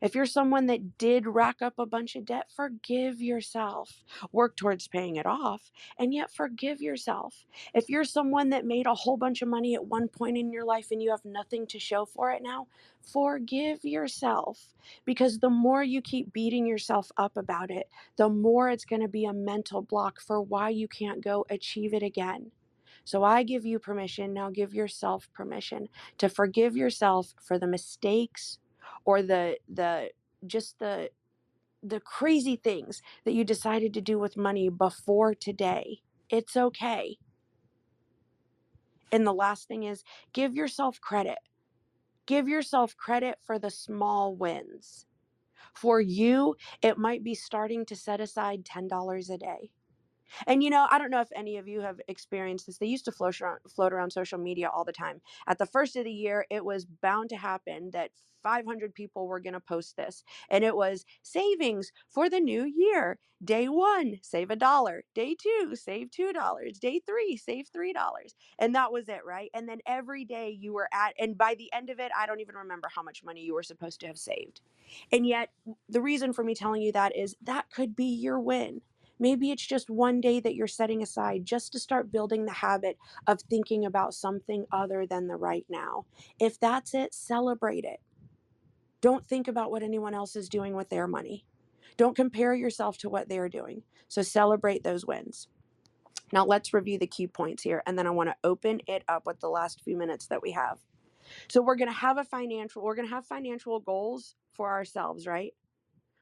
If 0.02 0.16
you're 0.16 0.26
someone 0.26 0.68
that 0.68 0.98
did 0.98 1.28
rack 1.28 1.62
up 1.62 1.76
a 1.78 1.86
bunch 1.86 2.16
of 2.16 2.26
debt, 2.26 2.50
forgive 2.56 3.22
yourself. 3.22 4.04
Work 4.32 4.56
towards 4.56 4.88
paying 4.88 5.16
it 5.16 5.26
off 5.26 5.72
and 5.98 6.14
yet 6.14 6.34
forgive 6.34 6.82
yourself. 6.82 7.46
If 7.74 7.90
you're 7.90 8.04
someone 8.04 8.50
that 8.50 8.66
made 8.66 8.86
a 8.86 8.94
whole 8.94 9.18
bunch 9.18 9.42
of 9.42 9.48
money 9.48 9.76
at 9.76 9.86
one 9.86 10.08
point 10.08 10.38
in 10.38 10.52
your 10.52 10.66
life 10.66 10.88
and 10.92 11.02
you 11.02 11.12
have 11.12 11.26
nothing 11.26 11.68
to 11.68 11.80
show 11.80 12.06
for 12.06 12.32
it 12.32 12.42
now, 12.42 12.68
forgive 13.02 13.84
yourself. 13.84 14.60
Because 15.06 15.40
the 15.40 15.50
more 15.50 15.84
you 15.84 16.02
keep 16.02 16.34
beating 16.34 16.66
yourself 16.66 17.12
up 17.18 17.38
about 17.38 17.72
it, 17.72 17.88
the 18.18 18.30
more 18.30 18.70
it's 18.70 18.86
going 18.86 19.02
to 19.02 19.08
be 19.08 19.26
a 19.26 19.34
mental 19.34 19.82
block 19.82 20.20
for 20.20 20.42
why 20.42 20.70
you 20.70 20.88
can't 20.88 21.24
go 21.24 21.46
achieve 21.50 21.94
it 21.94 22.04
again. 22.04 22.52
So 23.04 23.24
I 23.24 23.44
give 23.44 23.66
you 23.66 23.80
permission, 23.80 24.34
now 24.34 24.50
give 24.50 24.74
yourself 24.74 25.28
permission 25.34 25.90
to 26.20 26.30
forgive 26.30 26.78
yourself 26.78 27.34
for 27.42 27.58
the 27.58 27.68
mistakes 27.68 28.60
or 29.06 29.22
the 29.22 29.58
the 29.70 30.12
just 30.48 30.80
the 30.80 31.12
the 31.84 32.00
crazy 32.00 32.56
things 32.56 33.02
that 33.26 33.34
you 33.34 33.44
decided 33.44 33.94
to 33.94 34.02
do 34.02 34.20
with 34.20 34.38
money 34.38 34.70
before 34.70 35.34
today. 35.36 36.02
It's 36.30 36.56
okay. 36.58 37.18
And 39.12 39.28
the 39.28 39.34
last 39.34 39.68
thing 39.68 39.84
is 39.84 40.04
give 40.34 40.56
yourself 40.56 41.02
credit. 41.02 41.40
Give 42.26 42.48
yourself 42.48 42.96
credit 42.98 43.40
for 43.46 43.60
the 43.60 43.72
small 43.72 44.36
wins. 44.36 45.06
For 45.76 46.02
you, 46.02 46.56
it 46.82 46.98
might 46.98 47.24
be 47.24 47.36
starting 47.36 47.86
to 47.88 47.96
set 47.96 48.22
aside 48.22 48.66
$10 48.66 49.30
a 49.30 49.38
day. 49.38 49.72
And 50.48 50.64
you 50.64 50.70
know, 50.70 50.88
I 50.90 50.98
don't 50.98 51.12
know 51.12 51.22
if 51.22 51.32
any 51.36 51.58
of 51.58 51.68
you 51.68 51.82
have 51.82 52.00
experienced 52.08 52.66
this. 52.68 52.78
They 52.78 52.88
used 52.88 53.06
to 53.06 53.12
float 53.12 53.42
around, 53.42 53.60
float 53.70 53.94
around 53.94 54.12
social 54.12 54.40
media 54.40 54.70
all 54.70 54.86
the 54.86 54.92
time. 54.92 55.22
At 55.48 55.58
the 55.58 55.66
first 55.66 55.96
of 55.96 56.06
the 56.06 56.12
year, 56.12 56.46
it 56.50 56.66
was 56.66 56.86
bound 56.86 57.30
to 57.30 57.38
happen 57.38 57.92
that 57.92 58.12
500 58.44 58.94
people 58.94 59.28
were 59.28 59.40
going 59.40 59.54
to 59.54 59.60
post 59.60 59.96
this. 59.98 60.24
And 60.50 60.64
it 60.64 60.76
was 60.76 61.06
savings 61.22 61.92
for 62.10 62.30
the 62.30 62.40
new 62.40 62.64
year. 62.66 63.20
Day 63.44 63.68
one, 63.68 64.20
save 64.22 64.52
a 64.52 64.56
dollar. 64.56 65.04
Day 65.16 65.36
two, 65.36 65.76
save 65.76 66.10
$2. 66.12 66.80
Day 66.80 67.02
three, 67.06 67.38
save 67.38 67.70
$3. 67.76 67.94
And 68.60 68.76
that 68.76 68.92
was 68.92 69.10
it, 69.10 69.22
right? 69.26 69.50
And 69.54 69.68
then 69.68 69.80
every 69.88 70.26
day 70.26 70.50
you 70.50 70.74
were 70.74 70.90
at, 70.94 71.14
and 71.20 71.38
by 71.38 71.56
the 71.56 71.72
end 71.74 71.90
of 71.90 72.00
it, 72.00 72.12
I 72.16 72.28
don't 72.28 72.42
even 72.42 72.56
remember 72.56 72.88
how 72.94 73.02
much 73.02 73.24
money 73.24 73.42
you 73.42 73.56
were 73.56 73.64
supposed 73.64 74.00
to 74.02 74.08
have 74.08 74.18
saved. 74.18 74.62
And 75.12 75.26
yet, 75.26 75.50
the 75.90 76.02
reason 76.02 76.34
for 76.34 76.44
me 76.44 76.54
telling 76.54 76.82
you 76.82 76.92
that 76.92 77.16
is 77.16 77.36
that 77.42 77.72
could 77.72 77.96
be 77.96 78.06
your 78.06 78.40
win 78.40 78.82
Maybe 79.22 79.52
it's 79.52 79.66
just 79.66 79.92
one 79.92 80.20
day 80.20 80.40
that 80.40 80.56
you're 80.56 80.66
setting 80.66 81.04
aside 81.04 81.46
just 81.46 81.72
to 81.74 81.80
start 81.80 82.12
building 82.12 82.46
the 82.46 82.54
habit 82.54 82.98
of 83.28 83.40
thinking 83.40 83.86
about 83.86 84.16
something 84.16 84.66
other 84.72 85.06
than 85.06 85.28
the 85.28 85.36
right 85.36 85.66
now. 85.70 86.06
If 86.40 86.60
that's 86.60 86.96
it, 86.96 87.14
celebrate 87.14 87.86
it. 87.86 88.00
Don't 89.00 89.28
think 89.28 89.48
about 89.48 89.70
what 89.70 89.84
anyone 89.84 90.16
else 90.16 90.36
is 90.36 90.50
doing 90.50 90.76
with 90.76 90.90
their 90.90 91.08
money. 91.08 91.46
Don't 91.98 92.16
compare 92.16 92.56
yourself 92.56 92.98
to 92.98 93.10
what 93.10 93.30
they're 93.30 93.48
doing. 93.48 93.84
So 94.08 94.24
celebrate 94.24 94.84
those 94.84 95.06
wins. 95.06 95.48
Now 96.34 96.44
let's 96.44 96.74
review 96.74 96.98
the 96.98 97.06
key 97.06 97.28
points 97.28 97.62
here, 97.62 97.84
and 97.86 98.00
then 98.00 98.08
I 98.08 98.12
want 98.12 98.30
to 98.30 98.36
open 98.44 98.82
it 98.88 99.04
up 99.08 99.28
with 99.28 99.40
the 99.40 99.50
last 99.50 99.82
few 99.82 99.98
minutes 99.98 100.26
that 100.28 100.42
we 100.42 100.52
have. 100.54 100.80
So 101.48 101.62
we're 101.62 101.76
going 101.76 101.90
to 101.90 101.94
have 101.94 102.18
a 102.18 102.24
financial, 102.24 102.82
we're 102.82 102.96
going 102.96 103.08
to 103.08 103.14
have 103.14 103.28
financial 103.28 103.80
goals 103.80 104.36
for 104.54 104.72
ourselves, 104.72 105.28
right? 105.28 105.54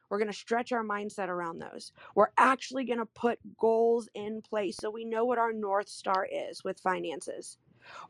We're 0.10 0.18
going 0.18 0.32
to 0.32 0.38
stretch 0.38 0.72
our 0.72 0.84
mindset 0.84 1.28
around 1.30 1.60
those. 1.60 1.92
We're 2.16 2.32
actually 2.38 2.86
going 2.86 3.00
to 3.00 3.06
put 3.06 3.40
goals 3.58 4.10
in 4.14 4.42
place 4.42 4.78
so 4.78 4.90
we 4.90 5.06
know 5.06 5.26
what 5.26 5.38
our 5.38 5.54
North 5.54 5.90
Star 5.90 6.28
is 6.32 6.64
with 6.64 6.80
finances. 6.80 7.58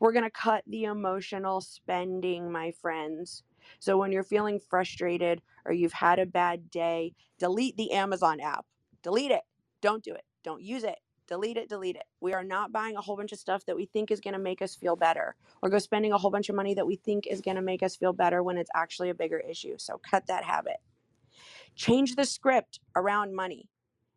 We're 0.00 0.12
going 0.12 0.24
to 0.24 0.30
cut 0.30 0.64
the 0.66 0.84
emotional 0.84 1.60
spending, 1.60 2.50
my 2.50 2.72
friends. 2.72 3.42
So 3.78 3.96
when 3.96 4.12
you're 4.12 4.22
feeling 4.22 4.58
frustrated 4.58 5.42
or 5.64 5.72
you've 5.72 5.92
had 5.92 6.18
a 6.18 6.26
bad 6.26 6.70
day, 6.70 7.14
delete 7.38 7.76
the 7.76 7.92
Amazon 7.92 8.40
app. 8.40 8.66
Delete 9.02 9.30
it. 9.30 9.42
Don't 9.80 10.02
do 10.02 10.14
it. 10.14 10.24
Don't 10.42 10.62
use 10.62 10.84
it. 10.84 10.98
Delete 11.30 11.58
it, 11.58 11.68
delete 11.68 11.94
it. 11.94 12.06
We 12.20 12.34
are 12.34 12.42
not 12.42 12.72
buying 12.72 12.96
a 12.96 13.00
whole 13.00 13.16
bunch 13.16 13.30
of 13.30 13.38
stuff 13.38 13.64
that 13.66 13.76
we 13.76 13.86
think 13.86 14.10
is 14.10 14.20
going 14.20 14.34
to 14.34 14.40
make 14.40 14.60
us 14.60 14.74
feel 14.74 14.96
better 14.96 15.36
or 15.62 15.70
go 15.70 15.78
spending 15.78 16.12
a 16.12 16.18
whole 16.18 16.32
bunch 16.32 16.48
of 16.48 16.56
money 16.56 16.74
that 16.74 16.88
we 16.88 16.96
think 16.96 17.28
is 17.28 17.40
going 17.40 17.54
to 17.54 17.62
make 17.62 17.84
us 17.84 17.94
feel 17.94 18.12
better 18.12 18.42
when 18.42 18.56
it's 18.56 18.70
actually 18.74 19.10
a 19.10 19.14
bigger 19.14 19.38
issue. 19.38 19.76
So 19.78 20.00
cut 20.10 20.26
that 20.26 20.42
habit. 20.42 20.78
Change 21.80 22.14
the 22.14 22.26
script 22.26 22.78
around 22.94 23.34
money. 23.34 23.66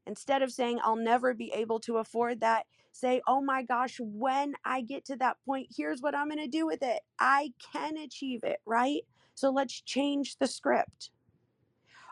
Instead 0.06 0.42
of 0.42 0.52
saying, 0.52 0.80
I'll 0.84 0.98
never 0.98 1.34
be 1.34 1.50
able 1.56 1.80
to 1.80 1.96
afford 1.96 2.42
that, 2.42 2.66
say, 2.92 3.22
oh 3.26 3.40
my 3.40 3.64
gosh, 3.64 4.02
when 4.02 4.56
I 4.66 4.82
get 4.82 5.06
to 5.06 5.16
that 5.16 5.38
point, 5.46 5.68
here's 5.74 6.02
what 6.02 6.14
I'm 6.14 6.28
going 6.28 6.42
to 6.42 6.48
do 6.50 6.66
with 6.66 6.84
it. 6.84 7.00
I 7.22 7.54
can 7.72 7.96
achieve 7.96 8.44
it, 8.44 8.58
right? 8.66 9.04
So 9.34 9.50
let's 9.50 9.80
change 9.80 10.36
the 10.40 10.48
script. 10.48 11.12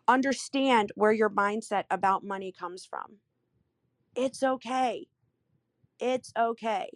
Understand 0.07 0.93
where 0.95 1.11
your 1.11 1.29
mindset 1.29 1.83
about 1.91 2.23
money 2.23 2.53
comes 2.57 2.85
from. 2.85 3.17
It's 4.15 4.43
okay. 4.43 5.09
It's 5.99 6.31
okay 6.39 6.87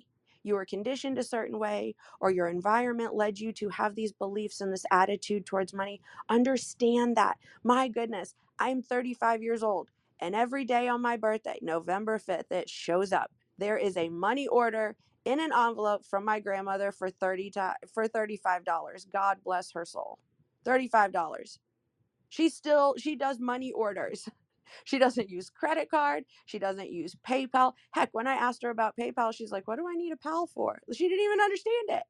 you 0.45 0.53
were 0.53 0.65
conditioned 0.65 1.17
a 1.17 1.23
certain 1.23 1.57
way 1.57 1.95
or 2.21 2.29
your 2.29 2.47
environment 2.47 3.15
led 3.15 3.39
you 3.39 3.51
to 3.51 3.67
have 3.69 3.95
these 3.95 4.13
beliefs 4.13 4.61
and 4.61 4.71
this 4.71 4.85
attitude 4.91 5.45
towards 5.45 5.73
money, 5.73 5.99
understand 6.29 7.17
that. 7.17 7.37
My 7.63 7.87
goodness, 7.87 8.35
I'm 8.59 8.81
35 8.81 9.43
years 9.43 9.63
old 9.63 9.89
and 10.19 10.35
every 10.35 10.65
day 10.65 10.87
on 10.87 11.01
my 11.01 11.17
birthday, 11.17 11.59
November 11.61 12.19
5th, 12.19 12.51
it 12.51 12.69
shows 12.69 13.11
up. 13.11 13.31
There 13.57 13.77
is 13.77 13.97
a 13.97 14.09
money 14.09 14.47
order 14.47 14.95
in 15.25 15.39
an 15.39 15.51
envelope 15.53 16.05
from 16.05 16.25
my 16.25 16.39
grandmother 16.39 16.91
for 16.91 17.09
30 17.09 17.51
to, 17.51 17.75
for 17.93 18.07
$35. 18.07 18.65
God 19.11 19.37
bless 19.43 19.71
her 19.73 19.85
soul. 19.85 20.19
$35. 20.65 21.57
She 22.29 22.49
still 22.49 22.95
she 22.97 23.15
does 23.15 23.39
money 23.39 23.71
orders. 23.71 24.29
She 24.83 24.97
doesn't 24.99 25.29
use 25.29 25.49
credit 25.49 25.89
card. 25.91 26.25
She 26.45 26.59
doesn't 26.59 26.91
use 26.91 27.15
PayPal. 27.27 27.73
Heck, 27.91 28.09
when 28.13 28.27
I 28.27 28.33
asked 28.33 28.63
her 28.63 28.71
about 28.71 28.95
PayPal, 28.99 29.33
she's 29.33 29.51
like, 29.51 29.67
What 29.67 29.77
do 29.77 29.87
I 29.87 29.95
need 29.95 30.11
a 30.11 30.17
pal 30.17 30.47
for? 30.47 30.79
She 30.91 31.07
didn't 31.07 31.23
even 31.23 31.39
understand 31.39 31.85
it. 31.89 32.03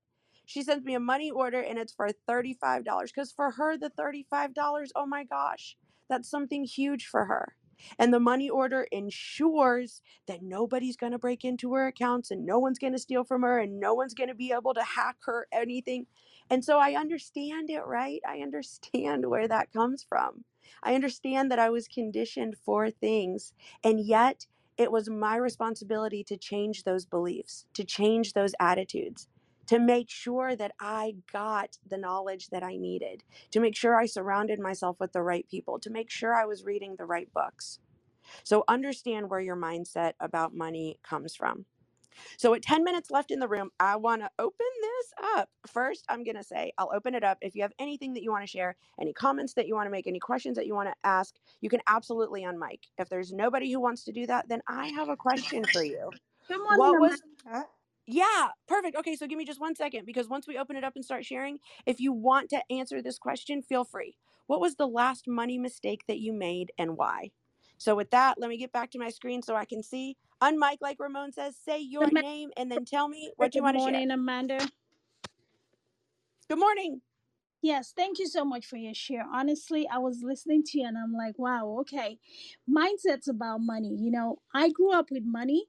She 0.46 0.64
sends 0.64 0.86
me 0.86 0.96
a 0.96 1.00
money 1.00 1.30
order 1.32 1.60
and 1.60 1.78
it's 1.78 1.94
for 1.94 2.10
$35. 2.30 2.86
Because 3.08 3.32
for 3.34 3.52
her, 3.52 3.78
the 3.78 3.92
$35, 3.92 4.90
oh 4.96 5.06
my 5.06 5.26
gosh, 5.26 5.76
that's 6.10 6.30
something 6.30 6.64
huge 6.64 7.06
for 7.06 7.26
her. 7.26 7.56
And 8.00 8.14
the 8.14 8.20
money 8.20 8.50
order 8.50 8.88
ensures 8.92 10.02
that 10.28 10.42
nobody's 10.42 10.96
going 10.96 11.12
to 11.12 11.20
break 11.20 11.44
into 11.44 11.74
her 11.74 11.88
accounts 11.88 12.32
and 12.32 12.46
no 12.46 12.58
one's 12.60 12.80
going 12.80 12.94
to 12.94 13.00
steal 13.00 13.24
from 13.24 13.42
her 13.42 13.60
and 13.60 13.80
no 13.80 13.94
one's 13.94 14.14
going 14.14 14.30
to 14.30 14.36
be 14.36 14.54
able 14.54 14.74
to 14.74 14.84
hack 14.84 15.18
her 15.26 15.48
anything. 15.52 16.08
And 16.50 16.64
so 16.64 16.78
I 16.80 16.96
understand 16.96 17.70
it, 17.70 17.86
right? 17.86 18.22
I 18.28 18.40
understand 18.40 19.30
where 19.30 19.48
that 19.48 19.74
comes 19.74 20.06
from. 20.08 20.46
I 20.84 20.96
understand 20.96 21.52
that 21.52 21.60
I 21.60 21.70
was 21.70 21.88
conditioned 21.88 22.56
for 22.64 22.90
things, 22.90 23.54
and 23.84 24.00
yet 24.00 24.48
it 24.78 24.92
was 24.92 25.10
my 25.10 25.36
responsibility 25.36 26.24
to 26.26 26.38
change 26.38 26.84
those 26.84 27.06
beliefs, 27.06 27.66
to 27.74 27.84
change 27.84 28.34
those 28.34 28.54
attitudes, 28.60 29.28
to 29.68 29.80
make 29.80 30.10
sure 30.10 30.56
that 30.56 30.74
I 30.80 31.16
got 31.32 31.78
the 31.88 31.98
knowledge 31.98 32.50
that 32.50 32.64
I 32.64 32.78
needed, 32.78 33.24
to 33.52 33.60
make 33.60 33.76
sure 33.76 33.96
I 33.96 34.06
surrounded 34.06 34.60
myself 34.60 34.98
with 35.00 35.14
the 35.14 35.24
right 35.24 35.48
people, 35.50 35.80
to 35.80 35.90
make 35.90 36.10
sure 36.10 36.36
I 36.36 36.46
was 36.46 36.66
reading 36.66 36.96
the 36.98 37.06
right 37.06 37.32
books. 37.34 37.80
So 38.44 38.64
understand 38.68 39.30
where 39.30 39.40
your 39.42 39.58
mindset 39.58 40.14
about 40.20 40.56
money 40.56 41.00
comes 41.04 41.36
from. 41.36 41.66
So, 42.38 42.52
with 42.52 42.62
10 42.62 42.84
minutes 42.84 43.12
left 43.12 43.32
in 43.32 43.40
the 43.40 43.48
room, 43.48 43.72
I 43.80 43.96
want 43.98 44.22
to 44.22 44.30
open 44.40 44.66
this 44.82 45.14
up. 45.36 45.50
First, 45.68 46.06
I'm 46.10 46.24
going 46.24 46.38
to 46.38 46.44
say, 46.44 46.72
I'll 46.78 46.92
open 46.94 47.16
it 47.16 47.24
up. 47.24 47.38
If 47.42 47.56
you 47.56 47.62
have 47.62 47.74
anything 47.80 48.14
that 48.14 48.24
you 48.24 48.32
want 48.32 48.44
to 48.44 48.48
share, 48.48 48.76
any 49.00 49.14
comments 49.14 49.54
that 49.56 49.68
you 49.68 49.76
want 49.76 49.88
to 49.88 49.92
make, 49.92 50.08
any 50.08 50.20
questions 50.20 50.56
that 50.58 50.66
you 50.66 50.76
want 50.76 50.90
to 50.90 50.96
ask, 51.04 51.36
you 51.62 51.70
can 51.70 51.82
absolutely 51.88 52.44
unmic. 52.44 52.80
If 52.98 53.10
there's 53.10 53.32
nobody 53.34 53.72
who 53.72 53.80
wants 53.80 54.04
to 54.06 54.12
do 54.12 54.26
that, 54.28 54.48
then 54.50 54.62
I 54.68 54.88
have 54.88 55.10
a 55.10 55.16
question 55.18 55.64
for 55.66 55.84
you. 55.84 56.12
Morning. 56.50 56.78
What 56.78 57.00
was 57.00 57.22
Huh? 57.48 57.64
Yeah, 58.08 58.50
perfect. 58.68 58.96
Okay, 58.98 59.16
so 59.16 59.28
give 59.28 59.38
me 59.38 59.46
just 59.46 59.60
one 59.60 59.76
second 59.76 60.06
because 60.06 60.28
once 60.28 60.48
we 60.48 60.58
open 60.58 60.76
it 60.76 60.84
up 60.84 60.94
and 60.96 61.04
start 61.04 61.26
sharing, 61.26 61.60
if 61.86 62.00
you 62.00 62.14
want 62.14 62.50
to 62.52 62.62
answer 62.70 63.02
this 63.02 63.18
question, 63.18 63.62
feel 63.62 63.84
free. 63.84 64.18
What 64.48 64.62
was 64.62 64.76
the 64.76 64.88
last 64.88 65.28
money 65.28 65.58
mistake 65.58 66.04
that 66.08 66.20
you 66.20 66.32
made 66.32 66.72
and 66.78 66.98
why? 66.98 67.32
So, 67.78 67.96
with 67.96 68.12
that, 68.12 68.40
let 68.40 68.50
me 68.50 68.58
get 68.58 68.72
back 68.72 68.92
to 68.92 69.00
my 69.00 69.10
screen 69.10 69.42
so 69.42 69.56
I 69.56 69.66
can 69.66 69.84
see. 69.84 70.18
Unmic, 70.42 70.78
like 70.82 70.98
Ramon 71.00 71.32
says, 71.34 71.58
say 71.58 71.80
your 71.80 72.10
name 72.12 72.52
and 72.58 72.72
then 72.72 72.86
tell 72.86 73.08
me 73.08 73.32
what 73.38 73.56
you 73.56 73.62
Good 73.62 73.64
want 73.64 73.78
to 73.78 73.80
share. 73.80 73.88
Good 73.88 73.94
morning, 73.94 74.12
Amanda. 74.12 74.70
Good 76.48 76.60
morning. 76.60 77.02
Yes, 77.62 77.94
thank 77.96 78.20
you 78.20 78.28
so 78.28 78.46
much 78.46 78.68
for 78.68 78.78
your 78.78 78.94
share. 78.94 79.26
Honestly, 79.34 79.88
I 79.92 79.98
was 79.98 80.22
listening 80.22 80.62
to 80.68 80.80
you 80.80 80.88
and 80.88 80.98
I'm 80.98 81.14
like, 81.14 81.40
wow, 81.40 81.78
okay. 81.82 82.20
Mindset's 82.70 83.28
about 83.28 83.62
money. 83.62 83.96
You 84.00 84.12
know, 84.12 84.38
I 84.54 84.70
grew 84.70 84.94
up 84.94 85.10
with 85.10 85.24
money, 85.26 85.66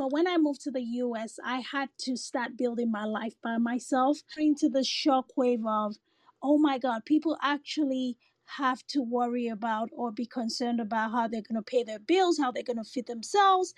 but 0.00 0.12
when 0.12 0.26
I 0.26 0.38
moved 0.38 0.62
to 0.62 0.70
the 0.70 0.80
US, 0.80 1.38
I 1.44 1.60
had 1.60 1.90
to 2.06 2.16
start 2.16 2.56
building 2.56 2.90
my 2.90 3.04
life 3.04 3.34
by 3.44 3.58
myself 3.58 4.20
into 4.38 4.70
the 4.70 4.78
shockwave 4.78 5.66
of, 5.68 5.96
oh 6.42 6.56
my 6.56 6.78
God, 6.78 7.04
people 7.04 7.36
actually 7.42 8.16
have 8.56 8.82
to 8.86 9.02
worry 9.02 9.46
about 9.48 9.90
or 9.92 10.10
be 10.10 10.24
concerned 10.24 10.80
about 10.80 11.12
how 11.12 11.28
they're 11.28 11.42
going 11.42 11.62
to 11.62 11.70
pay 11.70 11.82
their 11.82 11.98
bills, 11.98 12.38
how 12.38 12.50
they're 12.50 12.62
going 12.62 12.82
to 12.82 12.90
feed 12.90 13.08
themselves. 13.08 13.74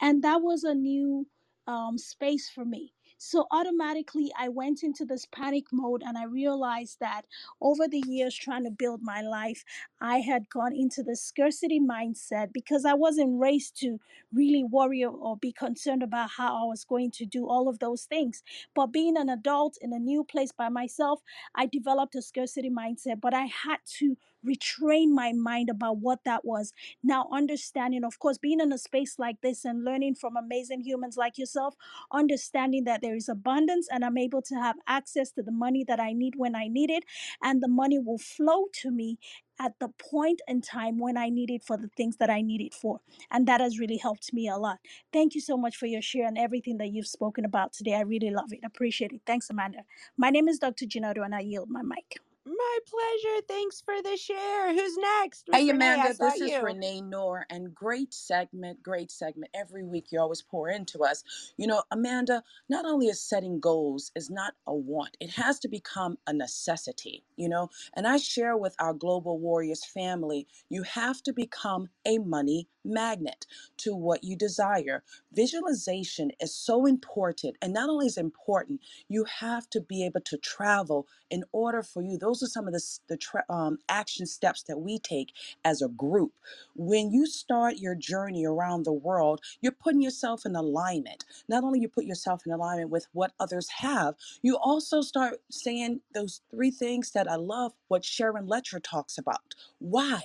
And 0.00 0.22
that 0.22 0.42
was 0.42 0.62
a 0.62 0.74
new 0.76 1.26
um, 1.66 1.98
space 1.98 2.48
for 2.48 2.64
me. 2.64 2.92
So 3.26 3.46
automatically, 3.50 4.30
I 4.38 4.50
went 4.50 4.82
into 4.82 5.06
this 5.06 5.24
panic 5.24 5.72
mode 5.72 6.02
and 6.04 6.18
I 6.18 6.24
realized 6.24 7.00
that 7.00 7.22
over 7.58 7.88
the 7.88 8.04
years 8.06 8.34
trying 8.34 8.64
to 8.64 8.70
build 8.70 9.00
my 9.02 9.22
life, 9.22 9.64
I 9.98 10.18
had 10.18 10.50
gone 10.50 10.74
into 10.74 11.02
the 11.02 11.16
scarcity 11.16 11.80
mindset 11.80 12.52
because 12.52 12.84
I 12.84 12.92
wasn't 12.92 13.40
raised 13.40 13.80
to 13.80 13.98
really 14.30 14.62
worry 14.62 15.02
or, 15.02 15.12
or 15.12 15.38
be 15.38 15.52
concerned 15.52 16.02
about 16.02 16.32
how 16.36 16.64
I 16.64 16.66
was 16.66 16.84
going 16.84 17.12
to 17.12 17.24
do 17.24 17.48
all 17.48 17.66
of 17.66 17.78
those 17.78 18.04
things. 18.04 18.42
But 18.74 18.88
being 18.92 19.16
an 19.16 19.30
adult 19.30 19.78
in 19.80 19.94
a 19.94 19.98
new 19.98 20.22
place 20.22 20.52
by 20.52 20.68
myself, 20.68 21.22
I 21.54 21.64
developed 21.64 22.14
a 22.16 22.20
scarcity 22.20 22.68
mindset, 22.68 23.22
but 23.22 23.32
I 23.32 23.46
had 23.46 23.78
to 24.00 24.18
retrain 24.46 25.10
my 25.10 25.32
mind 25.32 25.70
about 25.70 25.98
what 25.98 26.20
that 26.24 26.44
was. 26.44 26.72
Now, 27.02 27.28
understanding, 27.32 28.04
of 28.04 28.18
course, 28.18 28.38
being 28.38 28.60
in 28.60 28.72
a 28.72 28.78
space 28.78 29.18
like 29.18 29.40
this 29.42 29.64
and 29.64 29.84
learning 29.84 30.16
from 30.16 30.36
amazing 30.36 30.82
humans 30.82 31.16
like 31.16 31.38
yourself, 31.38 31.74
understanding 32.12 32.84
that 32.84 33.02
there 33.02 33.16
is 33.16 33.28
abundance 33.28 33.88
and 33.90 34.04
I'm 34.04 34.18
able 34.18 34.42
to 34.42 34.56
have 34.56 34.76
access 34.86 35.32
to 35.32 35.42
the 35.42 35.52
money 35.52 35.84
that 35.88 36.00
I 36.00 36.12
need 36.12 36.34
when 36.36 36.54
I 36.56 36.68
need 36.68 36.90
it, 36.90 37.04
and 37.42 37.62
the 37.62 37.68
money 37.68 37.98
will 37.98 38.18
flow 38.18 38.66
to 38.82 38.90
me 38.90 39.18
at 39.60 39.72
the 39.80 39.88
point 40.10 40.40
in 40.48 40.60
time 40.60 40.98
when 40.98 41.16
I 41.16 41.28
need 41.28 41.50
it 41.50 41.62
for 41.64 41.76
the 41.76 41.88
things 41.96 42.16
that 42.18 42.30
I 42.30 42.42
need 42.42 42.60
it 42.60 42.74
for. 42.74 43.00
And 43.30 43.46
that 43.48 43.60
has 43.60 43.78
really 43.78 43.98
helped 43.98 44.32
me 44.32 44.48
a 44.48 44.56
lot. 44.56 44.78
Thank 45.12 45.34
you 45.34 45.40
so 45.40 45.56
much 45.56 45.76
for 45.76 45.86
your 45.86 46.02
share 46.02 46.26
and 46.26 46.38
everything 46.38 46.78
that 46.78 46.92
you've 46.92 47.06
spoken 47.06 47.44
about 47.44 47.72
today. 47.72 47.94
I 47.94 48.02
really 48.02 48.30
love 48.30 48.52
it. 48.52 48.60
Appreciate 48.64 49.12
it. 49.12 49.22
Thanks, 49.26 49.50
Amanda. 49.50 49.80
My 50.16 50.30
name 50.30 50.48
is 50.48 50.58
Dr. 50.58 50.86
Gennaro, 50.86 51.22
and 51.24 51.34
I 51.34 51.40
yield 51.40 51.70
my 51.70 51.82
mic. 51.82 52.18
My 52.46 52.78
pleasure. 52.88 53.42
Thanks 53.48 53.80
for 53.80 54.02
the 54.02 54.16
share. 54.16 54.74
Who's 54.74 54.96
next? 54.98 55.48
Hey 55.52 55.64
Miss 55.64 55.70
Renee, 55.70 55.98
I 56.00 56.08
Amanda, 56.08 56.14
saw 56.14 56.30
this 56.30 56.40
is 56.42 56.50
you. 56.50 56.60
Renee 56.60 57.00
Noor, 57.00 57.46
and 57.50 57.74
great 57.74 58.14
segment, 58.14 58.82
great 58.82 59.10
segment. 59.10 59.50
Every 59.54 59.82
week 59.82 60.08
you 60.12 60.20
always 60.20 60.42
pour 60.42 60.68
into 60.68 61.04
us. 61.04 61.24
You 61.56 61.66
know, 61.66 61.84
Amanda, 61.90 62.44
not 62.68 62.84
only 62.84 63.08
is 63.08 63.20
setting 63.20 63.60
goals 63.60 64.12
is 64.14 64.30
not 64.30 64.54
a 64.66 64.74
want, 64.74 65.16
it 65.20 65.30
has 65.30 65.58
to 65.60 65.68
become 65.68 66.18
a 66.26 66.34
necessity, 66.34 67.24
you 67.36 67.48
know. 67.48 67.70
And 67.94 68.06
I 68.06 68.18
share 68.18 68.58
with 68.58 68.76
our 68.78 68.94
Global 68.94 69.38
Warriors 69.40 69.84
family, 69.84 70.46
you 70.68 70.82
have 70.84 71.22
to 71.24 71.32
become 71.32 71.88
a 72.06 72.18
money 72.18 72.68
magnet 72.84 73.46
to 73.78 73.94
what 73.96 74.24
you 74.24 74.36
desire. 74.36 75.02
Visualization 75.32 76.32
is 76.40 76.54
so 76.54 76.86
important, 76.86 77.56
and 77.62 77.72
not 77.72 77.88
only 77.90 78.06
is 78.06 78.18
it 78.18 78.22
important, 78.22 78.80
you 79.08 79.24
have 79.24 79.70
to 79.70 79.80
be 79.80 80.04
able 80.04 80.20
to 80.22 80.36
travel 80.38 81.06
in 81.30 81.44
order 81.52 81.82
for 81.82 82.02
you. 82.02 82.18
Those 82.18 82.33
are 82.42 82.48
some 82.48 82.66
of 82.66 82.74
the, 82.74 82.98
the 83.08 83.18
um, 83.48 83.78
action 83.88 84.26
steps 84.26 84.62
that 84.64 84.78
we 84.78 84.98
take 84.98 85.32
as 85.64 85.82
a 85.82 85.88
group. 85.88 86.32
When 86.74 87.10
you 87.12 87.26
start 87.26 87.76
your 87.76 87.94
journey 87.94 88.46
around 88.46 88.84
the 88.84 88.92
world, 88.92 89.40
you're 89.60 89.72
putting 89.72 90.02
yourself 90.02 90.46
in 90.46 90.56
alignment. 90.56 91.24
Not 91.48 91.64
only 91.64 91.80
you 91.80 91.88
put 91.88 92.04
yourself 92.04 92.42
in 92.46 92.52
alignment 92.52 92.90
with 92.90 93.06
what 93.12 93.32
others 93.40 93.68
have, 93.68 94.14
you 94.42 94.56
also 94.56 95.00
start 95.00 95.40
saying 95.50 96.00
those 96.14 96.40
three 96.50 96.70
things 96.70 97.12
that 97.12 97.30
I 97.30 97.36
love 97.36 97.72
what 97.88 98.04
Sharon 98.04 98.46
Lechter 98.46 98.82
talks 98.82 99.18
about. 99.18 99.54
Why? 99.78 100.22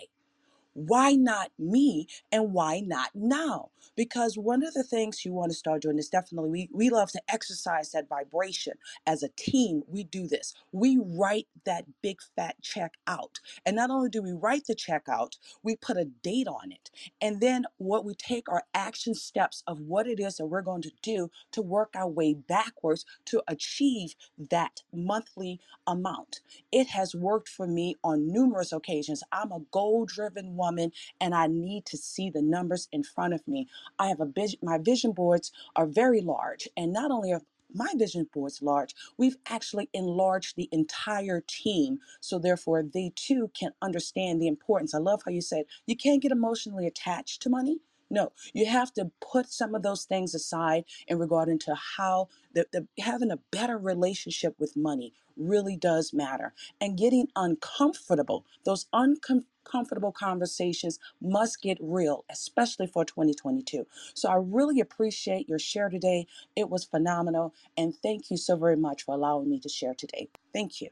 Why 0.87 1.13
not 1.13 1.51
me 1.59 2.07
and 2.31 2.53
why 2.53 2.81
not 2.81 3.11
now? 3.15 3.69
Because 3.95 4.37
one 4.37 4.63
of 4.65 4.73
the 4.75 4.83
things 4.83 5.25
you 5.25 5.33
want 5.33 5.51
to 5.51 5.57
start 5.57 5.83
doing 5.83 5.99
is 5.99 6.09
definitely 6.09 6.49
we, 6.51 6.69
we 6.73 6.89
love 6.91 7.11
to 7.13 7.21
exercise 7.29 7.91
that 7.93 8.09
vibration. 8.09 8.73
As 9.07 9.23
a 9.23 9.29
team 9.29 9.83
we 9.87 10.03
do 10.05 10.27
this. 10.27 10.55
We 10.73 10.99
write 11.01 11.47
that 11.65 11.85
big 12.03 12.19
fat 12.35 12.57
check 12.63 12.95
out. 13.07 13.39
And 13.65 13.75
not 13.77 13.91
only 13.91 14.09
do 14.09 14.21
we 14.23 14.33
write 14.33 14.67
the 14.67 14.75
check 14.75 15.03
out 15.09 15.37
we 15.63 15.75
put 15.75 15.97
a 15.97 16.05
date 16.05 16.47
on 16.47 16.71
it. 16.71 16.89
And 17.21 17.41
then 17.41 17.65
what 17.77 18.05
we 18.05 18.15
take 18.15 18.49
are 18.49 18.63
action 18.73 19.13
steps 19.15 19.63
of 19.67 19.79
what 19.81 20.07
it 20.07 20.19
is 20.19 20.37
that 20.37 20.47
we're 20.47 20.61
going 20.61 20.81
to 20.83 20.91
do 21.01 21.29
to 21.51 21.61
work 21.61 21.91
our 21.95 22.07
way 22.09 22.33
backwards 22.33 23.05
to 23.25 23.41
achieve 23.47 24.15
that 24.51 24.81
monthly 24.93 25.59
amount. 25.87 26.41
It 26.71 26.87
has 26.89 27.15
worked 27.15 27.49
for 27.49 27.67
me 27.67 27.95
on 28.03 28.31
numerous 28.31 28.71
occasions. 28.71 29.23
I'm 29.31 29.51
a 29.51 29.61
goal 29.71 30.05
driven 30.05 30.55
woman 30.69 30.91
and 31.19 31.33
I 31.35 31.47
need 31.47 31.85
to 31.87 31.97
see 31.97 32.29
the 32.29 32.41
numbers 32.41 32.87
in 32.91 33.03
front 33.03 33.33
of 33.33 33.47
me. 33.47 33.67
I 33.97 34.07
have 34.07 34.21
a 34.21 34.25
vision, 34.25 34.59
my 34.63 34.77
vision 34.77 35.11
boards 35.11 35.51
are 35.75 35.87
very 35.87 36.21
large, 36.21 36.67
and 36.77 36.93
not 36.93 37.11
only 37.11 37.33
are 37.33 37.41
my 37.73 37.93
vision 37.95 38.27
boards 38.33 38.61
large, 38.61 38.95
we've 39.17 39.37
actually 39.47 39.89
enlarged 39.93 40.55
the 40.55 40.69
entire 40.71 41.43
team 41.47 41.99
so 42.19 42.39
therefore 42.39 42.83
they 42.83 43.11
too 43.15 43.51
can 43.59 43.71
understand 43.81 44.41
the 44.41 44.47
importance. 44.47 44.93
I 44.93 44.99
love 44.99 45.21
how 45.25 45.31
you 45.31 45.41
said 45.41 45.65
you 45.85 45.95
can't 45.95 46.21
get 46.21 46.31
emotionally 46.31 46.87
attached 46.87 47.41
to 47.43 47.49
money. 47.49 47.79
No, 48.09 48.31
you 48.53 48.67
have 48.67 48.93
to 48.95 49.11
put 49.21 49.51
some 49.51 49.75
of 49.75 49.83
those 49.83 50.05
things 50.05 50.35
aside 50.35 50.85
in 51.07 51.19
regard 51.19 51.49
into 51.49 51.75
how 51.97 52.29
the, 52.53 52.67
the 52.71 52.87
having 53.01 53.31
a 53.31 53.39
better 53.51 53.77
relationship 53.77 54.55
with 54.59 54.77
money 54.77 55.13
really 55.37 55.77
does 55.77 56.13
matter 56.13 56.53
and 56.81 56.97
getting 56.97 57.27
uncomfortable. 57.35 58.45
Those 58.65 58.87
uncomfortable 58.93 60.11
conversations 60.13 60.99
must 61.21 61.61
get 61.61 61.77
real, 61.81 62.25
especially 62.29 62.87
for 62.87 63.05
2022. 63.05 63.87
So 64.15 64.29
I 64.29 64.37
really 64.37 64.79
appreciate 64.79 65.49
your 65.49 65.59
share 65.59 65.89
today. 65.89 66.27
It 66.55 66.69
was 66.69 66.85
phenomenal. 66.85 67.53
And 67.77 67.95
thank 67.95 68.31
you 68.31 68.37
so 68.37 68.57
very 68.57 68.77
much 68.77 69.03
for 69.05 69.15
allowing 69.15 69.49
me 69.49 69.59
to 69.61 69.69
share 69.69 69.93
today. 69.95 70.29
Thank 70.53 70.81
you. 70.81 70.89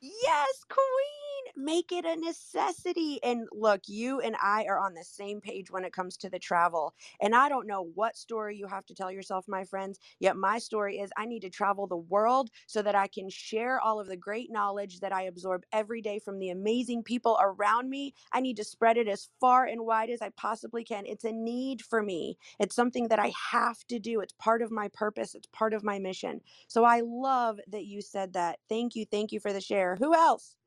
Yes, 0.00 0.64
Queen. 0.68 1.27
Make 1.58 1.92
it 1.92 2.06
a 2.06 2.16
necessity. 2.16 3.20
And 3.24 3.48
look, 3.52 3.82
you 3.88 4.20
and 4.20 4.36
I 4.42 4.66
are 4.66 4.80
on 4.80 4.94
the 4.94 5.04
same 5.04 5.42
page 5.42 5.70
when 5.72 5.84
it 5.84 5.92
comes 5.92 6.16
to 6.18 6.30
the 6.30 6.40
travel. 6.40 6.94
And 7.20 7.36
I 7.36 7.50
don't 7.50 7.68
know 7.68 7.82
what 7.96 8.16
story 8.16 8.56
you 8.58 8.68
have 8.68 8.86
to 8.86 8.94
tell 8.94 9.12
yourself, 9.12 9.46
my 9.48 9.64
friends. 9.64 10.00
Yet 10.20 10.36
my 10.38 10.60
story 10.60 10.98
is 11.00 11.10
I 11.18 11.26
need 11.26 11.42
to 11.42 11.50
travel 11.50 11.88
the 11.88 11.98
world 11.98 12.50
so 12.68 12.82
that 12.82 12.96
I 12.96 13.08
can 13.08 13.30
share 13.30 13.80
all 13.82 14.00
of 14.00 14.08
the 14.08 14.16
great 14.18 14.52
knowledge 14.52 15.00
that 15.02 15.12
I 15.12 15.24
absorb 15.24 15.64
every 15.72 16.02
day 16.02 16.20
from 16.20 16.40
the 16.40 16.50
amazing 16.50 17.04
people 17.04 17.38
around 17.42 17.90
me. 17.90 18.14
I 18.32 18.40
need 18.40 18.58
to 18.58 18.64
spread 18.64 18.98
it 18.98 19.08
as 19.08 19.30
far 19.40 19.66
and 19.66 19.86
wide 19.86 20.10
as 20.10 20.22
I 20.22 20.30
possibly 20.30 20.84
can. 20.84 21.06
It's 21.06 21.24
a 21.26 21.32
need 21.32 21.82
for 21.82 22.02
me. 22.02 22.38
It's 22.60 22.76
something 22.76 23.10
that 23.10 23.20
I 23.20 23.34
have 23.52 23.86
to 23.90 24.00
do. 24.00 24.22
It's 24.22 24.34
part 24.34 24.62
of 24.62 24.72
my 24.72 24.88
purpose, 24.88 25.36
it's 25.36 25.48
part 25.52 25.74
of 25.74 25.84
my 25.84 26.00
mission. 26.00 26.42
So 26.68 26.84
I 26.84 27.02
love 27.04 27.60
that 27.68 27.86
you 27.86 28.02
said 28.02 28.34
that. 28.34 28.60
Thank 28.70 28.96
you. 28.96 29.06
Thank 29.06 29.32
you 29.32 29.40
for 29.40 29.54
the 29.54 29.62
share. 29.62 29.96
Who 29.98 30.14
else? 30.16 30.57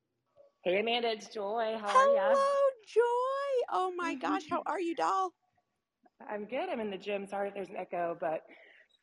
Hey 0.64 0.80
Amanda, 0.80 1.10
it's 1.10 1.28
Joy. 1.30 1.76
How 1.82 1.88
are 1.88 2.14
you? 2.14 2.20
Hello, 2.22 2.70
Joy. 2.88 3.66
Oh 3.72 3.92
my 3.98 4.14
gosh, 4.14 4.44
how 4.48 4.62
are 4.68 4.80
you, 4.80 4.94
doll? 4.96 5.32
I'm 6.30 6.46
good. 6.46 6.70
I'm 6.70 6.80
in 6.80 6.92
the 6.92 7.00
gym. 7.00 7.26
Sorry 7.26 7.48
if 7.48 7.56
there's 7.56 7.70
an 7.70 7.78
echo, 7.78 8.16
but 8.20 8.42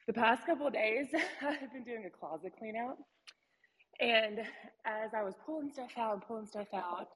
the 0.07 0.12
past 0.12 0.47
couple 0.47 0.68
of 0.68 0.73
days 0.73 1.09
I've 1.42 1.73
been 1.73 1.83
doing 1.83 2.05
a 2.07 2.11
closet 2.11 2.53
clean 2.57 2.77
out. 2.77 2.99
And 4.01 4.38
as 4.87 5.11
I 5.16 5.25
was 5.25 5.35
pulling 5.44 5.73
stuff 5.73 5.90
out 5.97 6.12
and 6.14 6.23
pulling 6.23 6.47
stuff 6.47 6.68
out, 6.73 7.09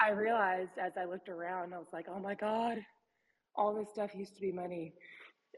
I 0.00 0.10
realized 0.10 0.78
as 0.80 0.92
I 0.96 1.04
looked 1.06 1.28
around, 1.28 1.74
I 1.74 1.78
was 1.78 1.88
like, 1.92 2.06
oh 2.08 2.20
my 2.20 2.36
God, 2.36 2.78
all 3.56 3.74
this 3.74 3.90
stuff 3.90 4.14
used 4.14 4.36
to 4.36 4.40
be 4.40 4.52
money. 4.52 4.94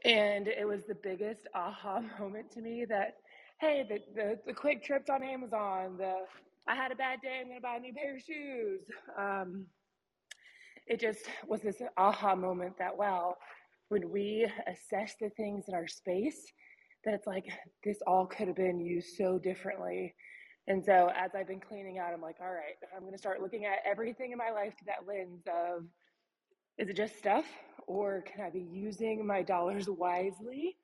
And 0.05 0.47
it 0.47 0.67
was 0.67 0.85
the 0.87 0.95
biggest 0.95 1.47
aha 1.53 2.01
moment 2.19 2.51
to 2.53 2.61
me 2.61 2.85
that, 2.89 3.13
hey, 3.61 3.85
the, 3.87 3.99
the, 4.15 4.39
the 4.47 4.53
quick 4.55 4.83
trips 4.83 5.09
on 5.09 5.23
Amazon, 5.23 5.97
the 5.97 6.15
I 6.67 6.75
had 6.75 6.91
a 6.91 6.95
bad 6.95 7.21
day, 7.21 7.39
I'm 7.41 7.47
gonna 7.47 7.61
buy 7.61 7.77
a 7.77 7.79
new 7.79 7.93
pair 7.93 8.15
of 8.15 8.21
shoes. 8.21 8.81
Um, 9.17 9.67
it 10.85 10.99
just 10.99 11.25
was 11.47 11.61
this 11.61 11.81
aha 11.97 12.35
moment 12.35 12.77
that 12.79 12.97
wow, 12.97 13.35
when 13.89 14.09
we 14.09 14.49
assess 14.67 15.15
the 15.19 15.29
things 15.29 15.65
in 15.67 15.73
our 15.73 15.87
space 15.87 16.51
that 17.05 17.13
it's 17.13 17.27
like 17.27 17.45
this 17.83 17.97
all 18.05 18.25
could 18.25 18.47
have 18.47 18.55
been 18.55 18.79
used 18.79 19.15
so 19.17 19.39
differently. 19.39 20.13
And 20.67 20.83
so 20.83 21.09
as 21.15 21.31
I've 21.33 21.47
been 21.47 21.61
cleaning 21.61 21.97
out, 21.99 22.13
I'm 22.13 22.21
like, 22.21 22.35
all 22.41 22.51
right, 22.51 22.75
I'm 22.93 23.01
going 23.01 23.13
to 23.13 23.17
start 23.17 23.41
looking 23.41 23.63
at 23.65 23.79
everything 23.89 24.33
in 24.33 24.37
my 24.37 24.49
life 24.49 24.73
through 24.77 24.87
that 24.87 25.07
lens 25.07 25.43
of 25.47 25.85
is 26.77 26.89
it 26.89 26.97
just 26.97 27.17
stuff 27.17 27.45
or 27.87 28.23
can 28.23 28.45
I 28.45 28.49
be 28.49 28.67
using 28.69 29.25
my 29.25 29.41
dollars 29.41 29.89
wisely 29.89 30.75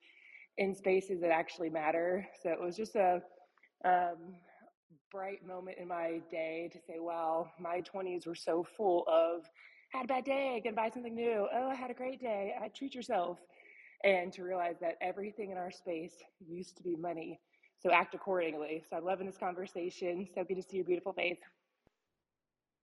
in 0.58 0.74
spaces 0.74 1.20
that 1.22 1.32
actually 1.32 1.70
matter? 1.70 2.26
So 2.42 2.50
it 2.52 2.62
was 2.62 2.78
just 2.78 2.96
a 2.96 3.22
um, 3.84 4.36
bright 5.14 5.46
moment 5.46 5.78
in 5.78 5.88
my 5.88 6.20
day 6.32 6.70
to 6.74 6.80
say, 6.80 6.96
well, 7.00 7.52
my 7.60 7.82
20s 7.82 8.26
were 8.26 8.36
so 8.36 8.66
full 8.76 9.06
of 9.08 9.46
had 9.90 10.06
a 10.06 10.08
bad 10.08 10.26
day, 10.26 10.60
gonna 10.64 10.76
buy 10.76 10.90
something 10.90 11.14
new. 11.14 11.48
Oh, 11.54 11.70
I 11.70 11.76
had 11.76 11.92
a 11.92 11.94
great 11.94 12.20
day. 12.20 12.56
I 12.60 12.68
treat 12.70 12.96
yourself. 12.96 13.38
And 14.04 14.34
to 14.34 14.44
realize 14.44 14.76
that 14.82 14.98
everything 15.02 15.52
in 15.52 15.58
our 15.58 15.72
space 15.72 16.16
used 16.46 16.76
to 16.78 16.84
be 16.84 16.96
money. 16.96 17.40
So 17.80 17.92
act 17.92 18.16
accordingly. 18.16 18.84
So 18.90 18.98
I'm 18.98 19.06
loving 19.06 19.28
this 19.28 19.38
conversation. 19.38 20.28
So 20.34 20.44
good 20.44 20.56
to 20.56 20.64
see 20.64 20.78
your 20.78 20.86
beautiful 20.86 21.14
face. 21.14 21.38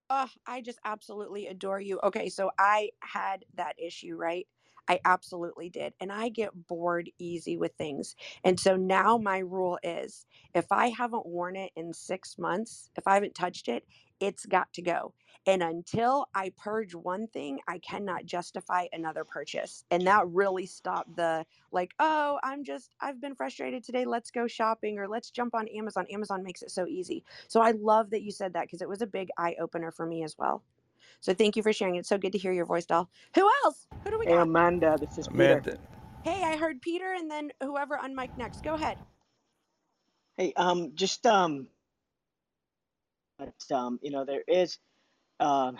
Oh, 0.09 0.29
I 0.47 0.61
just 0.61 0.79
absolutely 0.85 1.47
adore 1.47 1.81
you. 1.81 1.99
Okay, 2.01 2.29
so 2.29 2.49
I 2.57 2.91
had 3.01 3.43
that 3.55 3.75
issue, 3.77 4.15
right? 4.15 4.47
I 4.91 4.99
absolutely 5.05 5.69
did. 5.69 5.93
And 6.01 6.11
I 6.11 6.29
get 6.29 6.67
bored 6.67 7.11
easy 7.19 7.57
with 7.57 7.73
things. 7.77 8.15
And 8.45 8.59
so 8.59 8.77
now 8.77 9.17
my 9.17 9.39
rule 9.39 9.79
is 9.83 10.27
if 10.55 10.71
I 10.71 10.89
haven't 10.89 11.27
worn 11.27 11.57
it 11.57 11.71
in 11.77 11.93
six 11.93 12.37
months, 12.39 12.91
if 12.97 13.07
I 13.07 13.15
haven't 13.15 13.35
touched 13.35 13.69
it, 13.69 13.85
it's 14.21 14.45
got 14.47 14.73
to 14.75 14.83
go. 14.83 15.15
And 15.47 15.63
until 15.63 16.27
I 16.35 16.53
purge 16.57 16.95
one 16.95 17.27
thing, 17.27 17.59
I 17.67 17.79
cannot 17.79 18.25
justify 18.25 18.87
another 18.93 19.25
purchase. 19.25 19.85
And 19.91 20.07
that 20.07 20.27
really 20.29 20.67
stopped 20.67 21.17
the 21.17 21.45
like, 21.71 21.93
oh, 21.99 22.39
I'm 22.43 22.63
just, 22.65 22.95
I've 23.01 23.21
been 23.21 23.35
frustrated 23.35 23.83
today. 23.83 24.05
Let's 24.05 24.31
go 24.31 24.47
shopping 24.47 24.99
or 24.99 25.07
let's 25.09 25.31
jump 25.31 25.55
on 25.55 25.67
Amazon. 25.69 26.07
Amazon 26.13 26.43
makes 26.43 26.63
it 26.63 26.71
so 26.71 26.87
easy. 26.87 27.25
So 27.49 27.61
I 27.61 27.73
love 27.73 28.11
that 28.11 28.23
you 28.23 28.31
said 28.31 28.53
that 28.53 28.63
because 28.63 28.83
it 28.83 28.89
was 28.89 29.03
a 29.03 29.07
big 29.07 29.29
eye 29.37 29.57
opener 29.61 29.91
for 29.91 30.07
me 30.07 30.23
as 30.23 30.35
well. 30.39 30.63
So 31.19 31.33
thank 31.33 31.55
you 31.55 31.63
for 31.63 31.73
sharing. 31.73 31.95
It's 31.95 32.09
so 32.09 32.17
good 32.17 32.31
to 32.33 32.37
hear 32.37 32.51
your 32.53 32.65
voice, 32.65 32.85
doll. 32.85 33.09
Who 33.35 33.49
else? 33.65 33.87
Who 34.03 34.11
do 34.11 34.17
we 34.19 34.25
Hey, 34.25 34.37
got? 34.37 34.39
Amanda, 34.39 34.97
this 34.99 35.17
is 35.17 35.27
Peter. 35.29 35.65
Amanda. 35.65 35.77
Hey, 36.23 36.43
I 36.45 36.57
heard 36.57 36.81
Peter 36.81 37.13
and 37.13 37.31
then 37.31 37.51
whoever 37.61 37.97
on 37.97 38.15
mic 38.15 38.31
next. 38.37 38.63
Go 38.63 38.75
ahead. 38.75 38.99
Hey, 40.37 40.53
um, 40.57 40.95
just 40.95 41.25
um, 41.27 41.69
but 43.39 43.55
um, 43.71 43.99
you 44.03 44.11
know, 44.11 44.25
there 44.25 44.43
is, 44.47 44.79
um, 45.39 45.77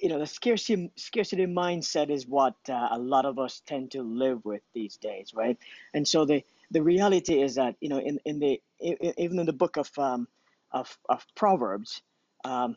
you 0.00 0.08
know, 0.10 0.18
the 0.20 0.26
scarcity 0.26 0.92
scarcity 0.96 1.46
mindset 1.46 2.10
is 2.10 2.26
what 2.26 2.56
uh, 2.68 2.88
a 2.92 2.98
lot 2.98 3.26
of 3.26 3.38
us 3.38 3.62
tend 3.66 3.92
to 3.92 4.02
live 4.02 4.44
with 4.44 4.62
these 4.74 4.98
days, 4.98 5.34
right? 5.34 5.58
And 5.94 6.08
so 6.08 6.24
the 6.26 6.44
the 6.70 6.82
reality 6.82 7.42
is 7.42 7.56
that 7.56 7.76
you 7.80 7.88
know, 7.90 8.00
in 8.00 8.20
in 8.24 8.40
the 8.40 8.62
even 8.80 9.40
in 9.40 9.46
the 9.46 9.52
book 9.54 9.76
of 9.78 9.90
um, 9.98 10.28
of 10.72 10.98
of 11.08 11.26
Proverbs, 11.36 12.02
um, 12.44 12.76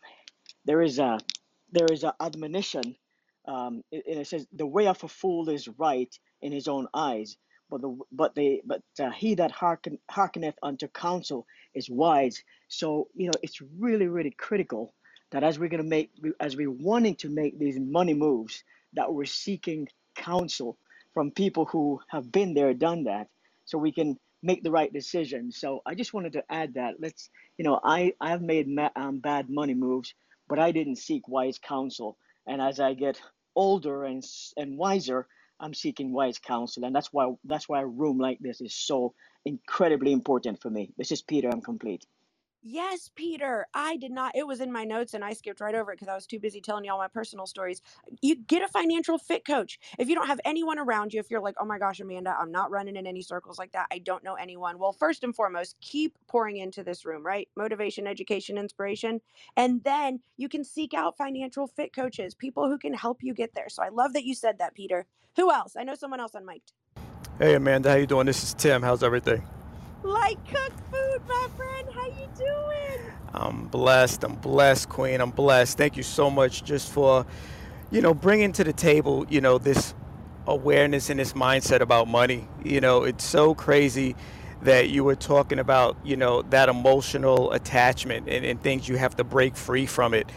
there 0.65 0.81
is 0.81 0.99
a 0.99 1.19
there 1.71 1.87
is 1.91 2.03
a 2.03 2.15
admonition 2.21 2.95
um, 3.47 3.83
and 3.91 4.03
it 4.19 4.27
says 4.27 4.47
the 4.53 4.67
way 4.67 4.87
of 4.87 5.03
a 5.03 5.07
fool 5.07 5.49
is 5.49 5.67
right 5.77 6.13
in 6.41 6.51
his 6.51 6.67
own 6.67 6.87
eyes 6.93 7.37
but 7.69 7.81
the 7.81 7.97
but 8.11 8.35
the 8.35 8.61
but 8.65 8.83
uh, 8.99 9.11
he 9.11 9.35
that 9.35 9.51
hearken 9.51 9.97
hearkeneth 10.11 10.55
unto 10.63 10.87
counsel 10.89 11.47
is 11.73 11.89
wise. 11.89 12.43
So 12.67 13.07
you 13.15 13.27
know 13.27 13.33
it's 13.41 13.61
really 13.79 14.07
really 14.07 14.31
critical 14.31 14.93
that 15.31 15.43
as 15.43 15.59
we're 15.59 15.69
going 15.69 15.83
to 15.83 15.89
make 15.89 16.11
as 16.39 16.55
we're 16.55 16.71
wanting 16.71 17.15
to 17.17 17.29
make 17.29 17.57
these 17.59 17.79
money 17.79 18.13
moves 18.13 18.63
that 18.93 19.13
we're 19.13 19.25
seeking 19.25 19.87
counsel 20.15 20.77
from 21.13 21.31
people 21.31 21.65
who 21.65 21.99
have 22.09 22.31
been 22.31 22.53
there 22.53 22.73
done 22.73 23.05
that 23.05 23.27
so 23.65 23.77
we 23.77 23.91
can 23.91 24.17
make 24.43 24.63
the 24.63 24.71
right 24.71 24.93
decision. 24.93 25.51
So 25.51 25.81
i 25.87 25.95
just 25.95 26.13
wanted 26.13 26.33
to 26.33 26.43
add 26.51 26.75
that. 26.75 26.95
Let's 26.99 27.29
you 27.57 27.65
know 27.65 27.79
i 27.83 28.13
i've 28.21 28.41
made 28.43 28.67
ma- 28.67 28.91
um, 28.95 29.19
bad 29.19 29.49
money 29.49 29.73
moves 29.73 30.13
but 30.51 30.59
i 30.59 30.71
didn't 30.71 30.97
seek 30.97 31.29
wise 31.29 31.57
counsel. 31.73 32.17
And 32.45 32.61
as 32.61 32.79
i 32.81 32.93
get 32.93 33.21
older 33.55 34.03
and 34.03 34.21
and 34.57 34.77
wiser 34.77 35.27
i'm 35.61 35.73
seeking 35.73 36.11
wise 36.11 36.39
counsel. 36.39 36.83
And 36.85 36.93
that's 36.95 37.13
why 37.13 37.25
that's 37.45 37.69
why 37.69 37.81
a 37.81 37.87
room 38.01 38.17
like 38.19 38.39
this 38.41 38.59
is 38.59 38.75
so 38.75 39.13
incredibly 39.45 40.11
important 40.11 40.61
for 40.61 40.69
me. 40.69 40.83
This 40.97 41.13
is 41.13 41.21
peter 41.21 41.49
i'm 41.49 41.61
complete 41.61 42.05
Yes, 42.63 43.09
Peter. 43.15 43.65
I 43.73 43.97
did 43.97 44.11
not. 44.11 44.35
It 44.35 44.45
was 44.45 44.61
in 44.61 44.71
my 44.71 44.83
notes 44.83 45.15
and 45.15 45.23
I 45.23 45.33
skipped 45.33 45.61
right 45.61 45.73
over 45.73 45.91
it 45.91 45.95
because 45.95 46.09
I 46.11 46.15
was 46.15 46.27
too 46.27 46.39
busy 46.39 46.61
telling 46.61 46.85
you 46.85 46.91
all 46.91 46.99
my 46.99 47.07
personal 47.07 47.47
stories. 47.47 47.81
You 48.21 48.35
get 48.35 48.61
a 48.61 48.67
financial 48.67 49.17
fit 49.17 49.45
coach. 49.45 49.79
If 49.97 50.09
you 50.09 50.15
don't 50.15 50.27
have 50.27 50.39
anyone 50.45 50.77
around 50.77 51.13
you, 51.13 51.19
if 51.19 51.31
you're 51.31 51.41
like, 51.41 51.55
oh 51.59 51.65
my 51.65 51.79
gosh, 51.79 51.99
Amanda, 52.01 52.35
I'm 52.39 52.51
not 52.51 52.69
running 52.69 52.97
in 52.97 53.07
any 53.07 53.23
circles 53.23 53.57
like 53.57 53.71
that, 53.71 53.87
I 53.91 53.97
don't 53.97 54.23
know 54.23 54.35
anyone. 54.35 54.77
Well, 54.77 54.93
first 54.93 55.23
and 55.23 55.35
foremost, 55.35 55.75
keep 55.81 56.17
pouring 56.27 56.57
into 56.57 56.83
this 56.83 57.03
room, 57.03 57.25
right? 57.25 57.47
Motivation, 57.55 58.05
education, 58.05 58.59
inspiration. 58.59 59.21
And 59.57 59.83
then 59.83 60.19
you 60.37 60.47
can 60.47 60.63
seek 60.63 60.93
out 60.93 61.17
financial 61.17 61.65
fit 61.65 61.93
coaches, 61.95 62.35
people 62.35 62.67
who 62.67 62.77
can 62.77 62.93
help 62.93 63.23
you 63.23 63.33
get 63.33 63.55
there. 63.55 63.69
So 63.69 63.81
I 63.81 63.89
love 63.89 64.13
that 64.13 64.25
you 64.25 64.35
said 64.35 64.59
that, 64.59 64.75
Peter. 64.75 65.07
Who 65.37 65.51
else? 65.51 65.75
I 65.75 65.83
know 65.83 65.95
someone 65.95 66.19
else 66.19 66.35
on 66.35 66.45
mic. 66.45 66.61
Hey 67.39 67.55
Amanda, 67.55 67.89
how 67.89 67.95
you 67.95 68.05
doing? 68.05 68.27
This 68.27 68.43
is 68.43 68.53
Tim. 68.53 68.83
How's 68.83 69.01
everything? 69.03 69.43
Like 70.03 70.43
cook 70.47 70.73
food, 70.91 71.21
my 71.27 71.47
friend. 71.55 71.87
How 71.93 72.07
you 72.07 72.27
doing? 72.37 73.11
I'm 73.33 73.67
blessed. 73.67 74.23
I'm 74.23 74.35
blessed, 74.35 74.89
Queen. 74.89 75.21
I'm 75.21 75.31
blessed. 75.31 75.77
Thank 75.77 75.95
you 75.95 76.03
so 76.03 76.29
much 76.29 76.63
just 76.63 76.91
for, 76.91 77.25
you 77.91 78.01
know, 78.01 78.13
bringing 78.13 78.51
to 78.53 78.63
the 78.63 78.73
table, 78.73 79.25
you 79.29 79.41
know, 79.41 79.57
this 79.57 79.93
awareness 80.47 81.09
and 81.09 81.19
this 81.19 81.33
mindset 81.33 81.81
about 81.81 82.07
money. 82.07 82.47
You 82.63 82.81
know, 82.81 83.03
it's 83.03 83.23
so 83.23 83.53
crazy 83.53 84.15
that 84.63 84.89
you 84.89 85.03
were 85.03 85.15
talking 85.15 85.59
about, 85.59 85.97
you 86.03 86.15
know, 86.15 86.41
that 86.43 86.69
emotional 86.69 87.51
attachment 87.51 88.27
and, 88.27 88.45
and 88.45 88.61
things 88.61 88.87
you 88.87 88.95
have 88.97 89.15
to 89.17 89.23
break 89.23 89.55
free 89.55 89.85
from 89.85 90.13
it. 90.13 90.29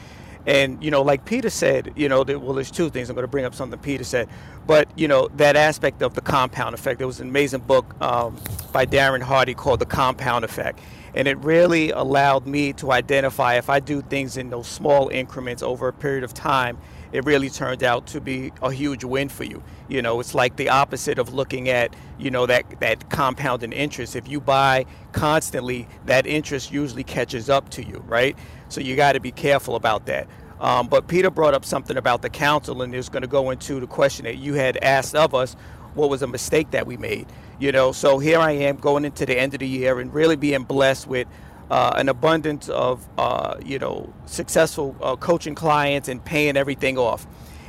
And, 0.47 0.83
you 0.85 0.91
know, 0.91 1.03
like 1.03 1.25
Peter 1.25 1.51
said, 1.51 1.93
you 1.97 2.09
know, 2.09 2.23
well, 2.23 2.53
there's 2.53 2.71
two 2.71 2.91
things. 2.91 3.09
I'm 3.09 3.15
going 3.15 3.25
to 3.25 3.31
bring 3.31 3.45
up 3.45 3.55
something 3.55 3.79
Peter 3.79 4.05
said. 4.05 4.29
But, 4.67 4.89
you 4.97 5.09
know, 5.09 5.29
that 5.37 5.57
aspect 5.57 6.03
of 6.03 6.15
the 6.15 6.21
compound 6.21 6.75
effect. 6.75 6.99
There 6.99 7.07
was 7.07 7.21
an 7.21 7.29
amazing 7.29 7.61
book 7.61 8.01
um, 8.03 8.39
by 8.73 8.87
Darren 8.87 9.23
Hardy 9.23 9.55
called 9.55 9.81
The 9.81 9.87
Compound 9.87 10.45
Effect. 10.45 10.81
And 11.15 11.29
it 11.29 11.39
really 11.39 11.91
allowed 11.91 12.47
me 12.47 12.73
to 12.75 12.91
identify 12.91 13.55
if 13.55 13.71
I 13.71 13.81
do 13.81 14.03
things 14.03 14.37
in 14.37 14.51
those 14.51 14.67
small 14.67 15.09
increments 15.09 15.63
over 15.63 15.89
a 15.89 15.93
period 15.93 16.25
of 16.25 16.35
time, 16.35 16.77
it 17.13 17.25
really 17.25 17.49
turned 17.49 17.85
out 17.85 18.09
to 18.09 18.21
be 18.21 18.51
a 18.61 18.73
huge 18.73 19.05
win 19.05 19.29
for 19.29 19.45
you. 19.45 19.63
You 19.87 20.03
know, 20.03 20.19
it's 20.19 20.35
like 20.35 20.57
the 20.57 20.71
opposite 20.71 21.21
of 21.21 21.33
looking 21.33 21.69
at, 21.69 21.95
you 22.19 22.33
know, 22.33 22.45
that, 22.47 22.81
that 22.81 23.09
compounding 23.09 23.71
interest. 23.73 24.17
If 24.17 24.27
you 24.27 24.41
buy 24.41 24.87
constantly, 25.13 25.87
that 26.07 26.27
interest 26.27 26.73
usually 26.73 27.05
catches 27.05 27.49
up 27.49 27.71
to 27.71 27.85
you, 27.85 28.03
right? 28.09 28.37
So 28.75 28.81
you 28.81 28.97
got 28.97 29.13
to 29.13 29.21
be 29.21 29.31
careful 29.31 29.77
about 29.77 30.07
that. 30.07 30.27
Um, 30.61 30.89
but 30.89 31.07
Peter 31.07 31.31
brought 31.31 31.55
up 31.55 31.65
something 31.65 31.97
about 31.97 32.23
the 32.23 32.29
counsel, 32.29 32.83
and 32.83 32.93
is 32.95 33.09
going 33.09 33.23
to 33.23 33.29
go 33.29 33.51
into 33.51 33.79
the 33.79 33.87
question 33.87 34.25
that 34.25 34.39
you 34.39 34.55
had 34.55 34.77
asked 34.79 35.15
of 35.15 35.35
us 35.35 35.55
what 35.95 36.11
was 36.11 36.23
a 36.23 36.27
mistake 36.27 36.73
that 36.73 36.87
we 36.87 36.97
made. 36.97 37.27
You 37.61 37.71
know, 37.71 37.93
so 37.93 38.19
here 38.19 38.41
I 38.41 38.51
am 38.51 38.77
going 38.77 39.05
into 39.05 39.25
the 39.27 39.39
end 39.39 39.55
of 39.55 39.61
the 39.61 39.69
year 39.69 40.01
and 40.01 40.13
really 40.13 40.35
being 40.35 40.65
blessed 40.65 41.07
with 41.07 41.29
uh, 41.71 41.93
an 41.95 42.09
abundance 42.09 42.69
of, 42.69 43.09
uh, 43.17 43.59
you 43.65 43.79
know, 43.79 44.13
successful 44.27 44.97
uh, 45.01 45.15
coaching 45.17 45.55
clients 45.55 46.09
and 46.09 46.25
paying 46.25 46.57
everything 46.57 46.99
off. 46.99 47.27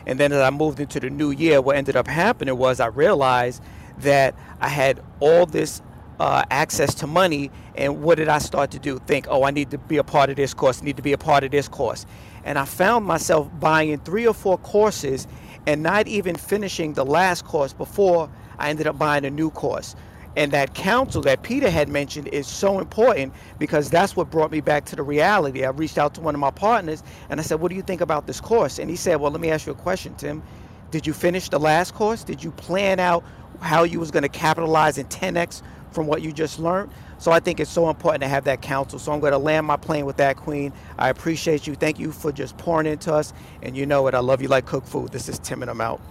And 0.08 0.20
then 0.20 0.32
as 0.32 0.41
I 0.41 0.50
moved 0.50 0.80
into 0.80 1.00
the 1.00 1.12
new 1.12 1.30
year, 1.30 1.62
what 1.62 1.76
ended 1.76 1.96
up 1.96 2.08
happening 2.08 2.58
was 2.58 2.80
I 2.80 2.88
realized 2.88 3.62
that 4.00 4.36
I 4.60 4.70
had 4.70 5.02
all 5.20 5.46
this 5.46 5.84
uh, 6.20 6.44
access 6.50 6.96
to 6.96 7.08
money. 7.08 7.52
And 7.76 8.02
what 8.04 8.18
did 8.18 8.30
I 8.30 8.40
start 8.40 8.72
to 8.72 8.80
do? 8.80 9.00
Think, 9.00 9.28
oh, 9.30 9.44
I 9.44 9.52
need 9.52 9.72
to 9.72 9.78
be 9.78 9.98
a 9.98 10.04
part 10.04 10.30
of 10.30 10.36
this 10.36 10.54
course, 10.54 10.82
need 10.82 10.98
to 10.98 11.04
be 11.04 11.14
a 11.14 11.18
part 11.18 11.44
of 11.44 11.52
this 11.52 11.68
course. 11.68 12.06
And 12.44 12.58
I 12.58 12.66
found 12.66 13.06
myself 13.06 13.50
buying 13.60 13.98
three 14.00 14.28
or 14.28 14.34
four 14.34 14.58
courses 14.58 15.28
and 15.68 15.84
not 15.84 16.08
even 16.08 16.36
finishing 16.36 16.94
the 16.94 17.06
last 17.06 17.46
course 17.46 17.74
before 17.74 18.30
I 18.60 18.70
ended 18.70 18.88
up 18.88 18.98
buying 18.98 19.26
a 19.26 19.30
new 19.30 19.50
course. 19.50 19.96
And 20.36 20.52
that 20.52 20.74
counsel 20.74 21.22
that 21.24 21.44
Peter 21.44 21.69
had 21.69 21.88
mentioned 21.88 22.28
is 22.28 22.46
so 22.46 22.80
important 22.80 23.34
because 23.58 23.90
that's 23.90 24.15
what 24.15 24.30
brought 24.30 24.52
me 24.52 24.60
back 24.62 24.86
to 24.86 24.96
the 24.96 25.04
reality. 25.04 25.63
I 25.63 25.69
reached 25.69 25.98
out 25.98 26.13
to 26.15 26.21
one 26.21 26.36
of 26.36 26.42
my 26.42 26.52
partners 26.52 27.04
and 27.30 27.40
I 27.40 27.44
said, 27.44 27.62
What 27.62 27.69
do 27.69 27.76
you 27.76 27.82
think 27.82 28.02
about 28.02 28.28
this 28.28 28.42
course? 28.42 28.78
And 28.78 28.90
he 28.90 28.98
said, 28.98 29.15
Well, 29.21 29.32
let 29.32 29.40
me 29.40 29.50
ask 29.50 29.65
you 29.65 29.71
a 29.71 29.76
question, 29.76 30.13
Tim. 30.15 30.44
Did 30.92 31.08
you 31.08 31.13
finish 31.13 31.50
the 31.50 31.60
last 31.60 31.94
course? 31.94 32.23
Did 32.23 32.44
you 32.44 32.52
plan 32.52 33.00
out 33.00 33.23
how 33.62 33.84
you 33.84 34.00
was 34.00 34.12
going 34.12 34.23
to 34.23 34.30
capitalize 34.30 34.98
in 34.98 35.06
10x 35.08 35.62
from 35.92 36.06
what 36.06 36.21
you 36.21 36.34
just 36.34 36.60
learned? 36.60 36.92
So 37.18 37.32
I 37.32 37.40
think 37.40 37.60
it's 37.60 37.72
so 37.72 37.90
important 37.90 38.22
to 38.24 38.28
have 38.28 38.44
that 38.46 38.62
counsel. 38.62 39.00
So 39.00 39.12
I'm 39.12 39.20
going 39.20 39.32
to 39.32 39.38
land 39.38 39.66
my 39.66 39.78
plane 39.78 40.06
with 40.06 40.18
that, 40.18 40.38
Queen. 40.38 40.74
I 40.98 41.10
appreciate 41.10 41.68
you. 41.68 41.76
Thank 41.76 42.00
you 42.00 42.12
for 42.12 42.32
just 42.32 42.58
pouring 42.58 42.88
into 42.88 43.13
us. 43.13 43.34
And 43.62 43.76
you 43.76 43.86
know 43.86 44.02
what? 44.02 44.16
I 44.16 44.20
love 44.20 44.42
you 44.42 44.48
like 44.48 44.66
cook 44.66 44.86
food. 44.86 45.12
This 45.12 45.30
is 45.30 45.40
Tim 45.40 45.62
and 45.62 45.72
I'm 45.72 45.82
out. 45.82 46.02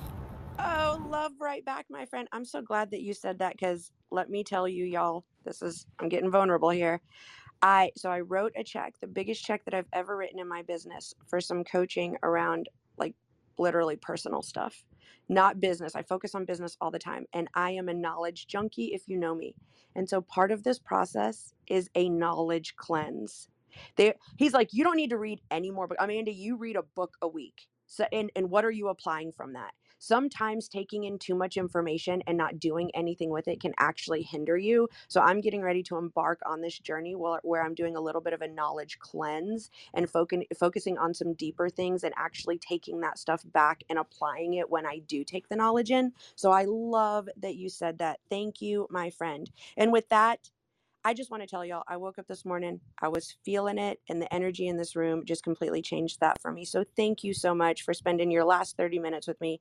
Oh, 0.58 0.98
love 1.10 1.32
right 1.40 1.64
back, 1.64 1.86
my 1.90 2.06
friend. 2.06 2.28
I'm 2.32 2.44
so 2.44 2.62
glad 2.62 2.90
that 2.92 3.02
you 3.02 3.14
said 3.14 3.38
that 3.40 3.52
because 3.52 3.90
let 4.10 4.30
me 4.30 4.44
tell 4.44 4.68
you, 4.68 4.84
y'all, 4.84 5.24
this 5.44 5.62
is, 5.62 5.86
I'm 5.98 6.08
getting 6.08 6.30
vulnerable 6.30 6.70
here. 6.70 7.00
I, 7.62 7.92
so 7.96 8.10
I 8.10 8.20
wrote 8.20 8.52
a 8.56 8.64
check, 8.64 8.94
the 9.00 9.06
biggest 9.06 9.44
check 9.44 9.64
that 9.64 9.74
I've 9.74 9.88
ever 9.92 10.16
written 10.16 10.38
in 10.38 10.48
my 10.48 10.62
business 10.62 11.14
for 11.28 11.40
some 11.40 11.64
coaching 11.64 12.16
around 12.22 12.68
like 12.98 13.14
literally 13.58 13.96
personal 13.96 14.42
stuff, 14.42 14.84
not 15.28 15.60
business. 15.60 15.96
I 15.96 16.02
focus 16.02 16.34
on 16.34 16.46
business 16.46 16.76
all 16.80 16.92
the 16.92 17.00
time. 17.00 17.26
And 17.34 17.48
I 17.54 17.72
am 17.72 17.88
a 17.90 17.94
knowledge 17.94 18.48
junkie 18.48 18.92
if 18.94 19.08
you 19.08 19.18
know 19.18 19.34
me. 19.36 19.56
And 19.96 20.08
so 20.08 20.22
part 20.22 20.52
of 20.52 20.64
this 20.64 20.80
process 20.80 21.54
is 21.68 21.90
a 21.96 22.10
knowledge 22.10 22.76
cleanse. 22.76 23.48
There, 23.96 24.16
he's 24.38 24.54
like, 24.54 24.70
you 24.72 24.84
don't 24.84 24.96
need 24.96 25.10
to 25.10 25.18
read 25.18 25.42
any 25.50 25.70
more. 25.72 25.88
But 25.88 26.02
Amanda, 26.02 26.32
you 26.32 26.56
read 26.56 26.76
a 26.76 26.84
book 26.84 27.16
a 27.22 27.28
week. 27.28 27.68
So, 27.86 28.06
and, 28.12 28.32
and 28.36 28.50
what 28.50 28.64
are 28.66 28.72
you 28.72 28.88
applying 28.88 29.32
from 29.32 29.54
that? 29.54 29.74
Sometimes 30.06 30.68
taking 30.68 31.04
in 31.04 31.18
too 31.18 31.34
much 31.34 31.56
information 31.56 32.22
and 32.26 32.36
not 32.36 32.60
doing 32.60 32.90
anything 32.94 33.30
with 33.30 33.48
it 33.48 33.58
can 33.60 33.72
actually 33.78 34.22
hinder 34.22 34.58
you. 34.58 34.86
So 35.08 35.22
I'm 35.22 35.40
getting 35.40 35.62
ready 35.62 35.82
to 35.84 35.96
embark 35.96 36.40
on 36.44 36.60
this 36.60 36.78
journey 36.78 37.14
where, 37.14 37.40
where 37.42 37.64
I'm 37.64 37.74
doing 37.74 37.96
a 37.96 38.00
little 38.02 38.20
bit 38.20 38.34
of 38.34 38.42
a 38.42 38.48
knowledge 38.48 38.98
cleanse 38.98 39.70
and 39.94 40.10
focus, 40.10 40.40
focusing 40.58 40.98
on 40.98 41.14
some 41.14 41.32
deeper 41.32 41.70
things 41.70 42.04
and 42.04 42.12
actually 42.18 42.58
taking 42.58 43.00
that 43.00 43.18
stuff 43.18 43.42
back 43.54 43.82
and 43.88 43.98
applying 43.98 44.54
it 44.54 44.68
when 44.68 44.84
I 44.84 44.98
do 44.98 45.24
take 45.24 45.48
the 45.48 45.56
knowledge 45.56 45.90
in. 45.90 46.12
So 46.36 46.50
I 46.52 46.66
love 46.68 47.30
that 47.38 47.56
you 47.56 47.70
said 47.70 47.98
that. 47.98 48.20
Thank 48.28 48.60
you, 48.60 48.86
my 48.90 49.08
friend. 49.08 49.50
And 49.78 49.90
with 49.90 50.10
that, 50.10 50.50
I 51.06 51.12
just 51.12 51.30
want 51.30 51.42
to 51.42 51.46
tell 51.46 51.66
y'all, 51.66 51.82
I 51.86 51.98
woke 51.98 52.18
up 52.18 52.26
this 52.28 52.46
morning, 52.46 52.80
I 53.02 53.08
was 53.08 53.36
feeling 53.44 53.76
it, 53.76 54.00
and 54.08 54.22
the 54.22 54.32
energy 54.32 54.68
in 54.68 54.78
this 54.78 54.96
room 54.96 55.26
just 55.26 55.44
completely 55.44 55.82
changed 55.82 56.20
that 56.20 56.40
for 56.40 56.50
me. 56.50 56.64
So 56.64 56.82
thank 56.96 57.22
you 57.22 57.34
so 57.34 57.54
much 57.54 57.82
for 57.82 57.92
spending 57.92 58.30
your 58.30 58.44
last 58.44 58.78
30 58.78 59.00
minutes 59.00 59.28
with 59.28 59.38
me. 59.38 59.60